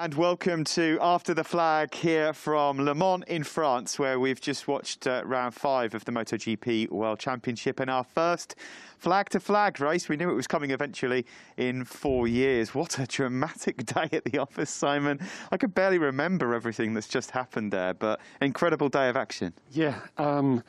And 0.00 0.14
welcome 0.14 0.62
to 0.62 0.96
After 1.00 1.34
the 1.34 1.42
Flag 1.42 1.92
here 1.92 2.32
from 2.32 2.78
Le 2.78 2.94
Mans 2.94 3.24
in 3.26 3.42
France, 3.42 3.98
where 3.98 4.20
we've 4.20 4.40
just 4.40 4.68
watched 4.68 5.08
uh, 5.08 5.22
round 5.24 5.54
five 5.54 5.92
of 5.92 6.04
the 6.04 6.12
MotoGP 6.12 6.88
World 6.90 7.18
Championship 7.18 7.80
and 7.80 7.90
our 7.90 8.04
first 8.04 8.54
flag 8.98 9.28
to 9.30 9.40
flag 9.40 9.80
race. 9.80 10.08
We 10.08 10.16
knew 10.16 10.30
it 10.30 10.34
was 10.34 10.46
coming 10.46 10.70
eventually 10.70 11.26
in 11.56 11.84
four 11.84 12.28
years. 12.28 12.76
What 12.76 13.00
a 13.00 13.08
dramatic 13.08 13.84
day 13.86 14.08
at 14.12 14.22
the 14.24 14.38
office, 14.38 14.70
Simon. 14.70 15.18
I 15.50 15.56
could 15.56 15.74
barely 15.74 15.98
remember 15.98 16.54
everything 16.54 16.94
that's 16.94 17.08
just 17.08 17.32
happened 17.32 17.72
there, 17.72 17.92
but 17.92 18.20
incredible 18.40 18.88
day 18.88 19.08
of 19.08 19.16
action. 19.16 19.52
Yeah. 19.72 19.98
Um, 20.16 20.62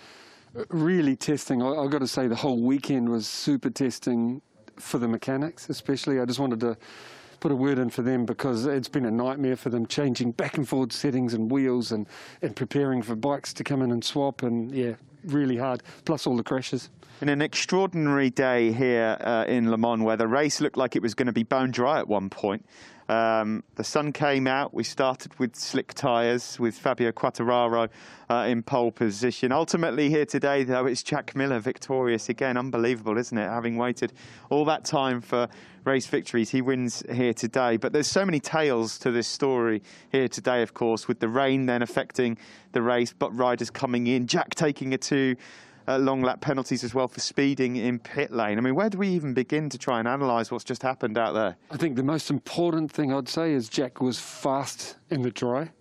really 0.70 1.16
testing. 1.16 1.62
I, 1.62 1.68
I've 1.68 1.92
got 1.92 2.00
to 2.00 2.08
say, 2.08 2.26
the 2.26 2.36
whole 2.36 2.64
weekend 2.64 3.10
was 3.10 3.28
super 3.28 3.70
testing 3.70 4.42
for 4.78 4.98
the 4.98 5.08
mechanics, 5.08 5.70
especially. 5.70 6.20
I 6.20 6.26
just 6.26 6.40
wanted 6.40 6.62
to 6.62 6.78
put 7.40 7.52
a 7.52 7.56
word 7.56 7.80
in 7.80 7.90
for 7.90 8.02
them 8.02 8.26
because 8.26 8.66
it's 8.66 8.90
been 8.90 9.06
a 9.06 9.12
nightmare 9.12 9.56
for 9.56 9.70
them 9.70 9.86
changing 9.86 10.32
back 10.32 10.58
and 10.58 10.68
forward 10.68 10.92
settings 10.92 11.34
and 11.34 11.52
wheels 11.52 11.92
and, 11.92 12.08
and 12.42 12.56
preparing 12.56 13.02
for 13.02 13.16
bikes 13.16 13.54
to 13.54 13.64
come 13.64 13.82
in 13.82 13.92
and 13.92 14.04
swap 14.04 14.44
and 14.44 14.72
yeah, 14.72 14.94
really 15.24 15.58
hard, 15.58 15.84
plus 16.06 16.28
all 16.28 16.36
the 16.36 16.44
crashes. 16.44 16.90
In 17.22 17.30
an 17.30 17.42
extraordinary 17.42 18.30
day 18.30 18.72
here 18.72 19.18
uh, 19.22 19.44
in 19.48 19.70
Le 19.70 19.78
Mans 19.78 20.02
where 20.02 20.16
the 20.16 20.28
race 20.28 20.62
looked 20.62 20.78
like 20.78 20.96
it 20.96 21.02
was 21.02 21.14
going 21.14 21.26
to 21.28 21.34
be 21.34 21.44
bone 21.44 21.72
dry 21.72 22.00
at 22.00 22.08
one 22.08 22.30
point. 22.30 22.66
Um, 23.10 23.64
the 23.74 23.84
sun 23.84 24.14
came 24.14 24.46
out. 24.46 24.72
We 24.72 24.84
started 24.84 25.38
with 25.40 25.56
slick 25.56 25.96
tyres 25.96 26.60
with 26.60 26.78
Fabio 26.78 27.12
Quartararo 27.12 27.90
uh, 28.30 28.46
in 28.48 28.62
pole 28.62 28.92
position. 28.92 29.52
Ultimately, 29.52 30.12
here 30.12 30.28
today, 30.28 30.64
though, 30.64 30.86
it's 30.86 31.02
Jack 31.02 31.36
Miller 31.36 31.58
victorious 31.58 32.30
again. 32.30 32.56
Unbelievable, 32.56 33.18
isn't 33.18 33.36
it? 33.36 33.50
Having 33.50 33.78
waited 33.78 34.14
all 34.52 34.64
that 34.66 34.86
time 34.86 35.22
for 35.22 35.48
race 35.86 36.06
victories, 36.06 36.52
he 36.52 36.62
wins 36.62 37.02
here 37.12 37.34
today. 37.34 37.78
But 37.78 37.94
there's 37.94 38.08
so 38.08 38.24
many 38.24 38.40
tales 38.40 39.00
to 39.00 39.10
this 39.10 39.28
story 39.28 39.82
here 40.12 40.28
today, 40.28 40.62
of 40.62 40.76
course, 40.76 41.08
with 41.08 41.20
the 41.20 41.30
rain 41.30 41.66
then 41.66 41.82
affecting 41.82 42.38
the 42.74 42.84
race, 42.84 43.12
but 43.18 43.36
riders 43.36 43.72
coming 43.72 44.06
in, 44.06 44.28
Jack 44.28 44.54
taking 44.54 44.94
a 44.94 45.00
two 45.00 45.36
uh, 45.90 45.98
long 45.98 46.22
lap 46.22 46.40
penalties 46.40 46.84
as 46.84 46.94
well 46.94 47.08
for 47.08 47.20
speeding 47.20 47.76
in 47.76 47.98
pit 47.98 48.32
lane. 48.32 48.58
I 48.60 48.62
mean, 48.62 48.76
where 48.76 48.90
do 48.90 49.00
we 49.00 49.10
even 49.10 49.34
begin 49.34 49.70
to 49.70 49.78
try 49.78 49.98
and 49.98 50.08
analyse 50.08 50.52
what's 50.52 50.64
just 50.64 50.84
happened 50.84 51.18
out 51.18 51.34
there? 51.34 51.58
I 51.72 51.78
think 51.78 51.96
the 51.96 52.04
most 52.04 52.30
important 52.30 52.92
thing 52.92 53.12
I'd 53.12 53.28
say 53.28 53.54
is 53.54 53.70
Jack 53.70 54.00
was 54.00 54.20
fast 54.20 54.98
in 55.10 55.24
the 55.24 55.32
dry. 55.32 55.72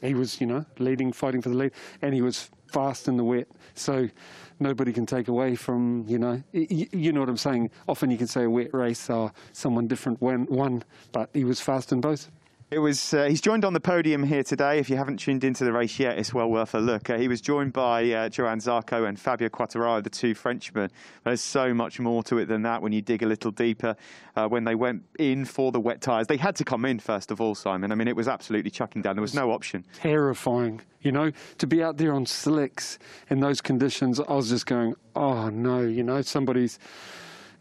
He 0.00 0.14
was, 0.14 0.40
you 0.40 0.46
know, 0.46 0.64
leading, 0.78 1.12
fighting 1.12 1.42
for 1.42 1.50
the 1.50 1.56
lead, 1.56 1.72
and 2.00 2.14
he 2.14 2.22
was 2.22 2.50
fast 2.72 3.06
in 3.06 3.16
the 3.16 3.24
wet. 3.24 3.48
So 3.74 4.08
nobody 4.60 4.92
can 4.92 5.04
take 5.04 5.28
away 5.28 5.56
from, 5.56 6.04
you 6.08 6.18
know, 6.18 6.42
you, 6.52 7.12
know 7.12 7.20
what 7.20 7.28
I'm 7.28 7.36
saying. 7.36 7.70
Often 7.86 8.10
you 8.10 8.18
can 8.18 8.26
say 8.26 8.44
a 8.44 8.50
wet 8.50 8.72
race 8.72 9.10
or 9.10 9.32
someone 9.52 9.86
different 9.86 10.20
won, 10.20 10.84
but 11.12 11.30
he 11.34 11.44
was 11.44 11.60
fast 11.60 11.92
in 11.92 12.00
both. 12.00 12.30
It 12.70 12.78
was. 12.78 13.12
Uh, 13.12 13.24
he's 13.24 13.42
joined 13.42 13.64
on 13.64 13.74
the 13.74 13.80
podium 13.80 14.22
here 14.22 14.42
today. 14.42 14.78
If 14.78 14.88
you 14.88 14.96
haven't 14.96 15.18
tuned 15.18 15.44
into 15.44 15.64
the 15.64 15.72
race 15.72 15.98
yet, 15.98 16.18
it's 16.18 16.32
well 16.32 16.50
worth 16.50 16.74
a 16.74 16.80
look. 16.80 17.10
Uh, 17.10 17.18
he 17.18 17.28
was 17.28 17.40
joined 17.40 17.72
by 17.74 18.10
uh, 18.10 18.30
Johann 18.32 18.58
Zarco 18.58 19.06
and 19.06 19.20
Fabio 19.20 19.48
Quartararo, 19.50 20.02
the 20.02 20.10
two 20.10 20.34
Frenchmen. 20.34 20.90
There's 21.24 21.42
so 21.42 21.74
much 21.74 22.00
more 22.00 22.22
to 22.24 22.38
it 22.38 22.46
than 22.46 22.62
that 22.62 22.80
when 22.80 22.92
you 22.92 23.02
dig 23.02 23.22
a 23.22 23.26
little 23.26 23.50
deeper. 23.50 23.96
Uh, 24.34 24.48
when 24.48 24.64
they 24.64 24.74
went 24.74 25.02
in 25.18 25.44
for 25.44 25.72
the 25.72 25.80
wet 25.80 26.00
tyres, 26.00 26.26
they 26.26 26.38
had 26.38 26.56
to 26.56 26.64
come 26.64 26.84
in 26.86 26.98
first 26.98 27.30
of 27.30 27.40
all, 27.40 27.54
Simon. 27.54 27.92
I 27.92 27.94
mean, 27.96 28.08
it 28.08 28.16
was 28.16 28.28
absolutely 28.28 28.70
chucking 28.70 29.02
down. 29.02 29.14
There 29.14 29.22
was 29.22 29.34
no 29.34 29.52
option. 29.52 29.84
Terrifying, 29.94 30.80
you 31.02 31.12
know, 31.12 31.32
to 31.58 31.66
be 31.66 31.82
out 31.82 31.98
there 31.98 32.14
on 32.14 32.24
slicks 32.24 32.98
in 33.28 33.40
those 33.40 33.60
conditions. 33.60 34.20
I 34.20 34.32
was 34.32 34.48
just 34.48 34.64
going, 34.66 34.94
oh 35.14 35.50
no, 35.50 35.82
you 35.82 36.02
know, 36.02 36.22
somebody's 36.22 36.78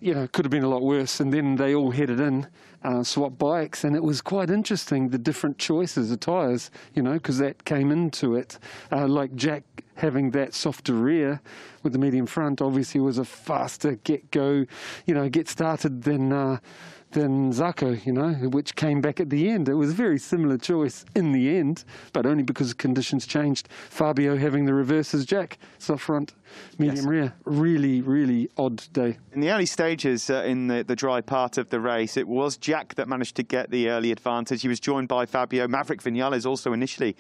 you 0.04 0.14
know, 0.14 0.28
could 0.28 0.44
have 0.44 0.52
been 0.52 0.64
a 0.64 0.70
lot 0.70 0.82
worse. 0.82 1.22
And 1.22 1.32
then 1.34 1.56
they 1.56 1.74
all 1.74 1.92
headed 1.92 2.20
in, 2.20 2.48
uh, 2.84 3.04
swap 3.04 3.38
bikes, 3.38 3.86
and 3.86 3.96
it 3.96 4.04
was 4.04 4.22
quite 4.22 4.50
interesting 4.50 5.10
the 5.10 5.18
different 5.18 5.58
choices 5.58 6.12
of 6.12 6.20
tyres, 6.20 6.70
you 6.94 7.02
know, 7.02 7.14
because 7.14 7.38
that 7.38 7.64
came 7.64 7.90
into 7.90 8.36
it. 8.36 8.60
Uh, 8.92 9.08
like 9.08 9.34
Jack 9.36 9.64
having 9.96 10.32
that 10.32 10.54
softer 10.54 10.94
rear 10.94 11.40
with 11.84 11.94
the 11.94 12.00
medium 12.00 12.26
front 12.26 12.62
obviously 12.62 13.00
was 13.00 13.18
a 13.18 13.24
faster 13.24 13.96
get 14.04 14.30
go, 14.32 14.66
you 15.06 15.14
know, 15.14 15.30
get 15.30 15.48
started 15.48 16.04
than. 16.04 16.34
Uh, 16.34 16.58
than 17.14 17.52
Zarco, 17.52 18.04
you 18.08 18.12
know, 18.12 18.32
which 18.50 18.76
came 18.76 19.00
back 19.00 19.20
at 19.20 19.30
the 19.30 19.48
end. 19.48 19.70
It 19.70 19.76
was 19.76 19.92
a 19.92 19.94
very 19.94 20.18
similar 20.18 20.58
choice 20.58 21.06
in 21.16 21.32
the 21.32 21.56
end, 21.56 21.86
but 22.12 22.26
only 22.26 22.42
because 22.42 22.74
conditions 22.74 23.28
changed. 23.28 23.70
Fabio 23.90 24.36
having 24.36 24.66
the 24.66 24.74
reverse 24.74 25.14
as 25.14 25.24
Jack, 25.24 25.60
soft 25.78 26.02
front, 26.02 26.34
medium 26.78 26.98
yes. 26.98 27.06
rear. 27.06 27.34
Really, 27.46 28.02
really 28.02 28.50
odd 28.58 28.84
day. 28.94 29.18
In 29.34 29.40
the 29.40 29.52
early 29.52 29.66
stages, 29.66 30.30
uh, 30.30 30.44
in 30.46 30.68
the, 30.68 30.84
the 30.84 30.96
dry 30.96 31.22
part 31.22 31.58
of 31.58 31.70
the 31.70 31.80
race, 31.80 32.18
it 32.18 32.28
was 32.28 32.58
Jack 32.58 32.96
that 32.96 33.08
managed 33.08 33.36
to 33.38 33.44
get 33.44 33.70
the 33.72 33.90
early 33.90 34.12
advantage. 34.12 34.62
He 34.62 34.68
was 34.68 34.80
joined 34.80 35.08
by 35.08 35.26
Fabio. 35.26 35.68
Maverick 35.68 36.02
Vinales 36.02 36.46
also 36.46 36.74
initially 36.74 37.16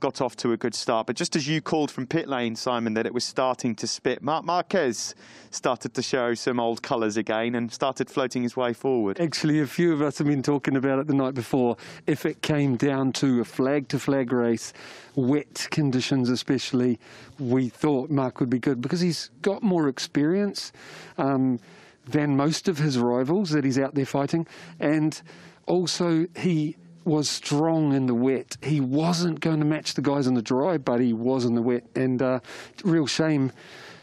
got 0.00 0.20
off 0.20 0.36
to 0.36 0.52
a 0.52 0.56
good 0.56 0.74
start. 0.74 1.06
But 1.06 1.16
just 1.16 1.36
as 1.36 1.48
you 1.48 1.60
called 1.60 1.90
from 1.90 2.06
pit 2.06 2.28
lane, 2.28 2.56
Simon, 2.56 2.94
that 2.94 3.06
it 3.06 3.14
was 3.14 3.24
starting 3.24 3.74
to 3.76 3.86
spit, 3.86 4.22
Marc 4.22 4.44
Marquez 4.44 5.14
started 5.50 5.94
to 5.94 6.02
show 6.02 6.34
some 6.34 6.60
old 6.60 6.82
colours 6.82 7.16
again 7.16 7.54
and 7.54 7.72
started 7.72 8.10
floating 8.10 8.42
his 8.42 8.56
way 8.56 8.72
forward. 8.72 9.20
Actually, 9.20 9.60
a 9.60 9.66
few 9.66 9.92
of 9.92 10.02
us 10.02 10.18
have 10.18 10.26
been 10.26 10.42
talking 10.42 10.76
about 10.76 10.98
it 10.98 11.06
the 11.06 11.14
night 11.14 11.34
before. 11.34 11.76
If 12.06 12.26
it 12.26 12.42
came 12.42 12.76
down 12.76 13.12
to 13.14 13.40
a 13.40 13.44
flag 13.44 13.88
to 13.88 13.98
flag 13.98 14.32
race, 14.32 14.72
wet 15.14 15.68
conditions 15.70 16.28
especially, 16.28 16.98
we 17.38 17.68
thought 17.68 18.10
Marc 18.10 18.40
would 18.40 18.50
be 18.50 18.58
good 18.58 18.75
because 18.80 19.00
he's 19.00 19.30
got 19.42 19.62
more 19.62 19.88
experience 19.88 20.72
um, 21.18 21.58
than 22.06 22.36
most 22.36 22.68
of 22.68 22.78
his 22.78 22.98
rivals 22.98 23.50
that 23.50 23.64
he's 23.64 23.78
out 23.78 23.94
there 23.94 24.06
fighting. 24.06 24.46
And 24.80 25.20
also, 25.66 26.26
he 26.36 26.76
was 27.04 27.28
strong 27.28 27.92
in 27.92 28.06
the 28.06 28.14
wet. 28.14 28.56
He 28.62 28.80
wasn't 28.80 29.40
going 29.40 29.60
to 29.60 29.64
match 29.64 29.94
the 29.94 30.02
guys 30.02 30.26
in 30.26 30.34
the 30.34 30.42
dry, 30.42 30.76
but 30.76 31.00
he 31.00 31.12
was 31.12 31.44
in 31.44 31.54
the 31.54 31.62
wet. 31.62 31.84
And 31.94 32.20
uh, 32.20 32.40
real 32.84 33.06
shame 33.06 33.52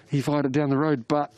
he 0.09 0.21
fired 0.21 0.45
it 0.45 0.51
down 0.51 0.69
the 0.69 0.77
road. 0.77 1.07
But 1.07 1.33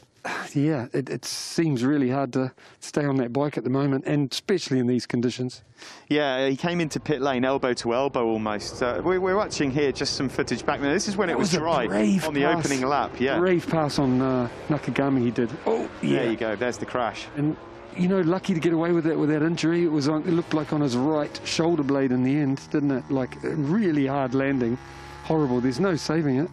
yeah, 0.54 0.88
it, 0.94 1.10
it, 1.10 1.26
seems 1.26 1.84
really 1.84 2.10
hard 2.10 2.34
to 2.34 2.52
stay 2.80 3.06
on 3.06 3.18
that 3.18 3.34
bike 3.34 3.58
at 3.58 3.64
the 3.64 3.70
moment, 3.70 4.06
and 4.06 4.32
especially 4.32 4.80
in 4.80 4.88
these 4.88 5.06
conditions. 5.06 5.64
Yeah, 6.08 6.48
he 6.48 6.56
came 6.56 6.82
into 6.82 7.00
pit 7.00 7.22
lane 7.22 7.46
elbow 7.46 7.74
to 7.74 7.94
elbow 7.94 8.26
almost. 8.26 8.82
Uh, 8.82 9.02
we, 9.04 9.18
are 9.18 9.36
watching 9.36 9.72
here 9.72 9.92
just 9.92 10.16
some 10.16 10.30
footage 10.30 10.66
back 10.66 10.82
there. 10.82 10.94
This 10.94 11.08
is 11.08 11.18
when 11.18 11.28
that 11.28 11.34
it 11.34 11.40
was, 11.40 11.52
was 11.52 11.60
dry 11.60 11.86
on 11.86 12.34
the 12.34 12.42
pass. 12.42 12.66
opening 12.66 12.86
lap. 12.88 13.12
Yeah, 13.20 13.38
brave 13.38 13.68
pass 13.68 14.00
on 14.00 14.22
uh, 14.22 14.50
Nakagami 14.70 15.22
he 15.22 15.32
did. 15.32 15.50
Oh, 15.66 15.90
yeah. 16.02 16.20
There 16.20 16.32
you 16.32 16.38
go. 16.38 16.56
There's 16.56 16.78
the 16.78 16.86
crash. 16.86 17.28
And 17.36 17.56
you 17.98 18.08
know, 18.08 18.22
lucky 18.22 18.54
to 18.54 18.60
get 18.60 18.74
away 18.74 18.92
with 18.92 19.06
that 19.06 19.18
with 19.18 19.30
that 19.30 19.42
injury. 19.42 19.84
It 19.84 19.92
was 19.92 20.08
on, 20.08 20.24
it 20.24 20.32
looked 20.32 20.54
like 20.54 20.74
on 20.74 20.82
his 20.82 20.98
right 20.98 21.40
shoulder 21.46 21.84
blade 21.84 22.12
in 22.12 22.24
the 22.24 22.36
end, 22.36 22.62
didn't 22.72 22.92
it? 22.92 23.10
Like 23.10 23.38
really 23.44 24.08
hard 24.08 24.34
landing, 24.34 24.78
horrible. 25.24 25.62
There's 25.62 25.80
no 25.80 25.96
saving 25.96 26.38
it. 26.38 26.50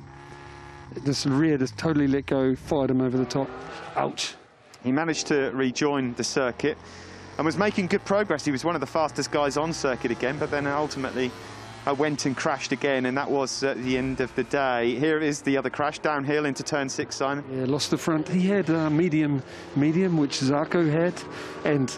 This 0.95 1.27
rear 1.27 1.59
just 1.59 1.77
totally 1.77 2.07
let 2.07 2.27
go, 2.27 2.55
fired 2.55 2.91
him 2.91 3.01
over 3.01 3.17
the 3.17 3.25
top. 3.25 3.49
Ouch. 3.97 4.35
He 4.83 4.93
managed 4.93 5.27
to 5.29 5.51
rejoin 5.53 6.15
the 6.15 6.25
circuit 6.25 6.77
and 7.39 7.47
was 7.47 7.57
making 7.57 7.87
good 7.87 8.05
progress. 8.05 8.45
He 8.45 8.53
was 8.53 8.65
one 8.65 8.75
of 8.75 8.81
the 8.81 8.87
fastest 8.87 9.31
guys 9.31 9.57
on 9.57 9.73
circuit 9.73 10.11
again, 10.11 10.39
but 10.39 10.51
then 10.51 10.67
ultimately 10.67 11.31
uh, 11.87 11.95
went 11.95 12.27
and 12.27 12.37
crashed 12.37 12.73
again, 12.73 13.07
and 13.07 13.17
that 13.17 13.31
was 13.31 13.63
at 13.63 13.83
the 13.83 13.97
end 13.97 14.21
of 14.21 14.35
the 14.35 14.45
day. 14.45 14.95
Here 14.97 15.19
is 15.19 15.43
the 15.43 15.57
other 15.57 15.71
crash 15.71 15.99
downhill 15.99 16.47
into 16.47 16.63
turn 16.63 16.89
six, 16.89 17.17
Simon. 17.17 17.45
Yeah, 17.53 17.65
lost 17.67 17.91
the 17.91 17.99
front. 17.99 18.29
He 18.29 18.47
had 18.47 18.71
uh, 18.71 18.91
medium, 18.91 19.43
medium, 19.77 20.17
which 20.17 20.41
Zarco 20.41 20.91
had, 20.91 21.15
and 21.65 21.97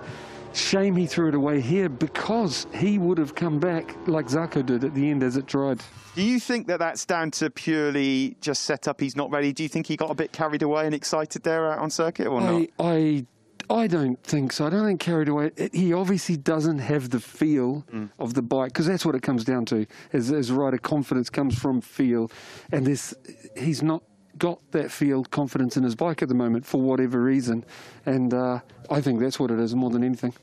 shame 0.54 0.96
he 0.96 1.06
threw 1.06 1.28
it 1.28 1.34
away 1.34 1.60
here 1.60 1.88
because 1.88 2.66
he 2.74 2.98
would 2.98 3.18
have 3.18 3.34
come 3.34 3.58
back 3.58 3.94
like 4.06 4.26
Zarco 4.26 4.64
did 4.64 4.84
at 4.84 4.94
the 4.94 5.10
end 5.10 5.22
as 5.22 5.36
it 5.36 5.46
dried. 5.46 5.80
Do 6.14 6.22
you 6.22 6.38
think 6.38 6.68
that 6.68 6.78
that's 6.78 7.04
down 7.04 7.30
to 7.32 7.50
purely 7.50 8.36
just 8.40 8.62
set 8.62 8.86
up? 8.86 9.00
He's 9.00 9.16
not 9.16 9.30
ready. 9.30 9.52
Do 9.52 9.62
you 9.62 9.68
think 9.68 9.86
he 9.86 9.96
got 9.96 10.10
a 10.10 10.14
bit 10.14 10.32
carried 10.32 10.62
away 10.62 10.86
and 10.86 10.94
excited 10.94 11.42
there 11.42 11.72
out 11.72 11.80
on 11.80 11.90
circuit 11.90 12.28
or 12.28 12.40
I, 12.40 12.44
not? 12.44 12.68
I 12.78 13.26
I 13.70 13.86
don't 13.86 14.22
think 14.22 14.52
so. 14.52 14.66
I 14.66 14.70
don't 14.70 14.86
think 14.86 15.00
carried 15.00 15.28
away. 15.28 15.50
He 15.72 15.92
obviously 15.92 16.36
doesn't 16.36 16.78
have 16.78 17.10
the 17.10 17.20
feel 17.20 17.84
mm. 17.92 18.10
of 18.18 18.34
the 18.34 18.42
bike 18.42 18.72
because 18.72 18.86
that's 18.86 19.04
what 19.06 19.14
it 19.14 19.22
comes 19.22 19.44
down 19.44 19.64
to. 19.66 19.86
As, 20.12 20.30
as 20.30 20.52
rider 20.52 20.78
confidence 20.78 21.30
comes 21.30 21.58
from 21.58 21.80
feel, 21.80 22.30
and 22.72 22.86
this 22.86 23.14
he's 23.56 23.82
not 23.82 24.02
got 24.38 24.60
that 24.72 24.90
feel 24.90 25.24
confidence 25.24 25.76
in 25.76 25.82
his 25.84 25.94
bike 25.94 26.22
at 26.22 26.28
the 26.28 26.34
moment 26.34 26.66
for 26.66 26.80
whatever 26.80 27.22
reason, 27.22 27.64
and 28.06 28.32
uh, 28.34 28.60
I 28.90 29.00
think 29.00 29.20
that's 29.20 29.38
what 29.38 29.50
it 29.50 29.58
is 29.58 29.74
more 29.74 29.90
than 29.90 30.04
anything. 30.04 30.34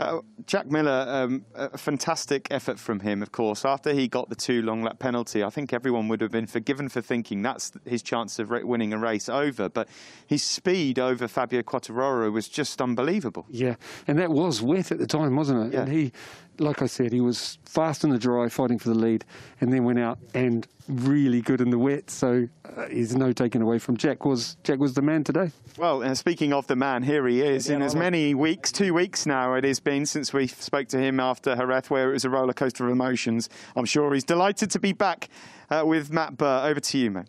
Uh, 0.00 0.22
Jack 0.46 0.70
Miller, 0.70 1.04
um, 1.08 1.44
a 1.54 1.76
fantastic 1.76 2.48
effort 2.50 2.78
from 2.78 3.00
him, 3.00 3.22
of 3.22 3.32
course. 3.32 3.66
After 3.66 3.92
he 3.92 4.08
got 4.08 4.30
the 4.30 4.34
two 4.34 4.62
long 4.62 4.82
lap 4.82 4.98
penalty, 4.98 5.44
I 5.44 5.50
think 5.50 5.74
everyone 5.74 6.08
would 6.08 6.22
have 6.22 6.30
been 6.30 6.46
forgiven 6.46 6.88
for 6.88 7.02
thinking 7.02 7.42
that's 7.42 7.72
his 7.84 8.02
chance 8.02 8.38
of 8.38 8.48
winning 8.48 8.94
a 8.94 8.98
race 8.98 9.28
over. 9.28 9.68
But 9.68 9.88
his 10.26 10.42
speed 10.42 10.98
over 10.98 11.28
Fabio 11.28 11.60
Quartararo 11.60 12.32
was 12.32 12.48
just 12.48 12.80
unbelievable. 12.80 13.44
Yeah, 13.50 13.74
and 14.06 14.18
that 14.18 14.30
was 14.30 14.62
wet 14.62 14.90
at 14.90 14.98
the 14.98 15.06
time, 15.06 15.36
wasn't 15.36 15.66
it? 15.66 15.74
Yeah. 15.74 15.82
And 15.82 15.92
he 15.92 16.12
like 16.60 16.82
I 16.82 16.86
said, 16.86 17.12
he 17.12 17.20
was 17.20 17.58
fast 17.64 18.04
in 18.04 18.10
the 18.10 18.18
dry, 18.18 18.48
fighting 18.48 18.78
for 18.78 18.90
the 18.90 18.94
lead, 18.94 19.24
and 19.60 19.72
then 19.72 19.84
went 19.84 19.98
out 19.98 20.18
and 20.34 20.66
really 20.88 21.40
good 21.40 21.60
in 21.60 21.70
the 21.70 21.78
wet. 21.78 22.10
So 22.10 22.48
uh, 22.76 22.86
he's 22.86 23.16
no 23.16 23.32
taking 23.32 23.62
away 23.62 23.78
from 23.78 23.96
Jack. 23.96 24.24
Was 24.24 24.56
Jack 24.62 24.78
was 24.78 24.94
the 24.94 25.02
man 25.02 25.24
today? 25.24 25.50
Well, 25.78 26.02
uh, 26.02 26.14
speaking 26.14 26.52
of 26.52 26.66
the 26.66 26.76
man, 26.76 27.02
here 27.02 27.26
he 27.26 27.40
is. 27.40 27.70
In 27.70 27.82
as 27.82 27.94
many 27.94 28.34
weeks, 28.34 28.70
two 28.70 28.92
weeks 28.92 29.26
now 29.26 29.54
it 29.54 29.64
has 29.64 29.80
been 29.80 30.04
since 30.06 30.32
we 30.32 30.46
spoke 30.46 30.88
to 30.88 30.98
him 30.98 31.18
after 31.18 31.56
Jerez, 31.56 31.88
where 31.88 32.10
it 32.10 32.12
was 32.12 32.24
a 32.24 32.30
roller 32.30 32.52
coaster 32.52 32.84
of 32.86 32.92
emotions. 32.92 33.48
I'm 33.74 33.86
sure 33.86 34.12
he's 34.12 34.24
delighted 34.24 34.70
to 34.72 34.78
be 34.78 34.92
back 34.92 35.28
uh, 35.70 35.82
with 35.86 36.12
Matt 36.12 36.36
Burt. 36.36 36.70
Over 36.70 36.80
to 36.80 36.98
you, 36.98 37.10
mate. 37.10 37.26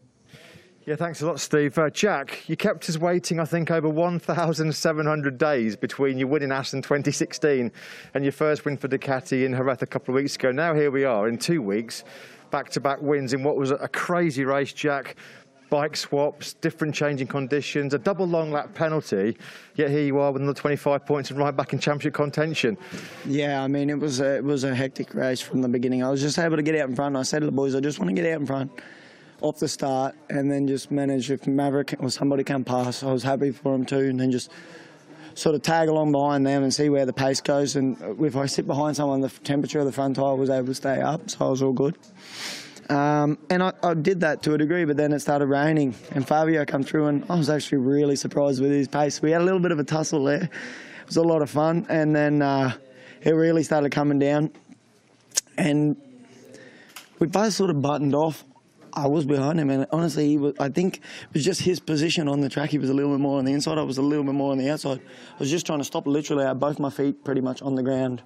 Yeah, 0.88 0.95
thanks 0.95 1.22
a 1.22 1.28
lot, 1.28 1.39
Steve. 1.39 1.78
Uh, 1.78 1.92
Jack, 1.92 2.50
you 2.50 2.57
kept 2.57 2.89
us 2.89 2.98
waiting, 2.98 3.39
I 3.39 3.45
think, 3.45 3.69
over 3.69 3.88
1,700 3.88 5.38
days 5.38 5.75
between 5.75 6.18
your 6.18 6.28
win 6.28 6.42
in 6.42 6.51
Assen 6.51 6.81
2016 6.81 7.72
and 8.16 8.24
your 8.24 8.31
first 8.31 8.66
win 8.66 8.78
for 8.78 8.88
Ducati 8.88 9.45
in 9.45 9.51
Jerez 9.51 9.83
a 9.83 9.86
couple 9.86 10.16
of 10.16 10.19
weeks 10.19 10.36
ago. 10.36 10.51
Now 10.51 10.74
here 10.74 10.89
we 10.89 11.04
are 11.04 11.28
in 11.28 11.38
two 11.38 11.62
weeks, 11.62 12.04
back-to-back 12.50 13.00
wins 13.00 13.33
in 13.33 13.44
what 13.44 13.57
was 13.57 13.69
a 13.69 13.88
crazy 13.89 14.44
race, 14.44 14.74
Jack. 14.74 15.18
Bike 15.69 15.95
swaps, 15.95 16.54
different 16.56 16.95
changing 16.95 17.27
conditions, 17.27 17.94
a 17.94 18.00
double 18.00 18.25
long 18.25 18.51
lap 18.51 18.74
penalty. 18.74 19.38
Yet 19.75 19.92
here 19.92 20.01
you 20.01 20.18
are 20.18 20.31
with 20.31 20.42
another 20.42 20.60
25 20.60 21.06
points 21.06 21.30
and 21.30 21.38
right 21.39 21.56
back 21.56 21.74
in 21.74 21.80
championship 21.80 22.16
contention. 22.16 22.75
Yeah, 23.27 23.63
I 23.63 23.68
mean 23.68 23.92
it 23.92 24.00
was 24.00 24.19
a, 24.19 24.38
it 24.38 24.44
was 24.44 24.63
a 24.63 24.74
hectic 24.74 25.13
race 25.13 25.42
from 25.42 25.62
the 25.62 25.69
beginning. 25.69 26.04
I 26.04 26.10
was 26.10 26.22
just 26.22 26.39
able 26.39 26.56
to 26.56 26.63
get 26.63 26.75
out 26.75 26.89
in 26.89 26.95
front. 26.95 27.16
I 27.16 27.22
said 27.22 27.39
to 27.39 27.45
the 27.45 27.51
boys, 27.51 27.75
I 27.75 27.81
just 27.81 28.00
want 28.00 28.10
to 28.10 28.19
get 28.19 28.25
out 28.34 28.42
in 28.42 28.48
front 28.48 28.72
off 29.42 29.58
the 29.60 29.68
start 29.68 30.16
and 30.30 30.50
then 30.52 30.68
just 30.68 30.92
manage 30.92 31.32
if 31.32 31.48
Maverick 31.48 31.96
or 32.00 32.10
somebody 32.10 32.44
come 32.44 32.64
past. 32.64 33.04
I 33.04 33.12
was 33.12 33.24
happy 33.24 33.52
for 33.52 33.74
him 33.74 33.86
too, 33.86 34.00
and 34.00 34.20
then 34.20 34.32
just 34.32 34.52
sort 35.34 35.56
of 35.56 35.62
tag 35.62 35.90
along 35.90 36.12
behind 36.12 36.46
them 36.46 36.64
and 36.64 36.74
see 36.74 36.90
where 36.90 37.06
the 37.06 37.14
pace 37.14 37.42
goes. 37.42 37.76
And 37.76 37.98
if 38.22 38.36
I 38.36 38.46
sit 38.46 38.68
behind 38.68 38.96
someone, 38.96 39.22
the 39.22 39.30
temperature 39.30 39.80
of 39.80 39.86
the 39.86 39.92
front 39.92 40.16
tyre 40.16 40.36
was 40.36 40.50
able 40.50 40.68
to 40.68 40.76
stay 40.76 41.02
up, 41.02 41.30
so 41.30 41.48
I 41.48 41.50
was 41.50 41.62
all 41.62 41.74
good. 41.74 41.98
Um, 42.90 43.38
and 43.50 43.64
I, 43.64 43.72
I, 43.84 43.94
did 43.94 44.20
that 44.20 44.44
to 44.44 44.54
a 44.54 44.58
degree, 44.58 44.84
but 44.84 44.98
then 44.98 45.14
it 45.14 45.22
started 45.22 45.46
raining, 45.46 45.96
and 46.12 46.28
Fabio 46.28 46.66
come 46.66 46.84
through, 46.84 47.08
and 47.08 47.24
I 47.30 47.36
was 47.36 47.50
actually 47.50 47.78
really 47.78 48.18
surprised 48.18 48.62
with 48.62 48.72
his 48.72 48.90
pace. 48.90 49.22
We 49.22 49.32
had 49.32 49.42
a 49.42 49.46
little 49.46 49.62
bit 49.62 49.72
of 49.72 49.80
a 49.80 49.84
tussle 49.86 50.26
there. 50.26 50.44
It 50.44 51.08
was 51.08 51.16
a 51.16 51.22
lot 51.22 51.42
of 51.42 51.50
fun, 51.50 51.86
and 51.88 52.14
then 52.14 52.42
uh, 52.42 52.74
it 53.22 53.32
really 53.32 53.64
started 53.64 53.94
coming 53.94 54.20
down, 54.20 54.52
and 55.58 55.96
we 57.20 57.28
both 57.28 57.54
sort 57.54 57.70
of 57.70 57.82
buttoned 57.82 58.14
off. 58.14 58.44
I 58.94 59.08
was 59.08 59.26
behind 59.26 59.60
him, 59.60 59.70
and 59.70 59.86
honestly, 59.92 60.28
he 60.28 60.38
was, 60.38 60.54
I 60.60 60.70
think 60.70 60.98
it 60.98 61.34
was 61.34 61.46
just 61.46 61.62
his 61.62 61.80
position 61.80 62.28
on 62.28 62.42
the 62.42 62.50
track. 62.50 62.70
He 62.70 62.78
was 62.78 62.90
a 62.90 62.94
little 62.94 63.12
bit 63.12 63.20
more 63.20 63.40
on 63.40 63.46
the 63.46 63.54
inside. 63.54 63.78
I 63.78 63.84
was 63.84 63.98
a 63.98 64.02
little 64.02 64.24
bit 64.24 64.34
more 64.34 64.52
on 64.52 64.58
the 64.58 64.70
outside. 64.70 65.00
I 65.00 65.40
was 65.40 65.50
just 65.50 65.66
trying 65.66 65.80
to 65.80 65.86
stop. 65.86 66.08
Literally, 66.08 66.44
I 66.46 66.50
had 66.50 66.60
both 66.60 66.80
my 66.80 66.90
feet 66.90 67.24
pretty 67.24 67.42
much 67.42 67.62
on 67.62 67.76
the 67.76 67.84
ground, 67.84 68.22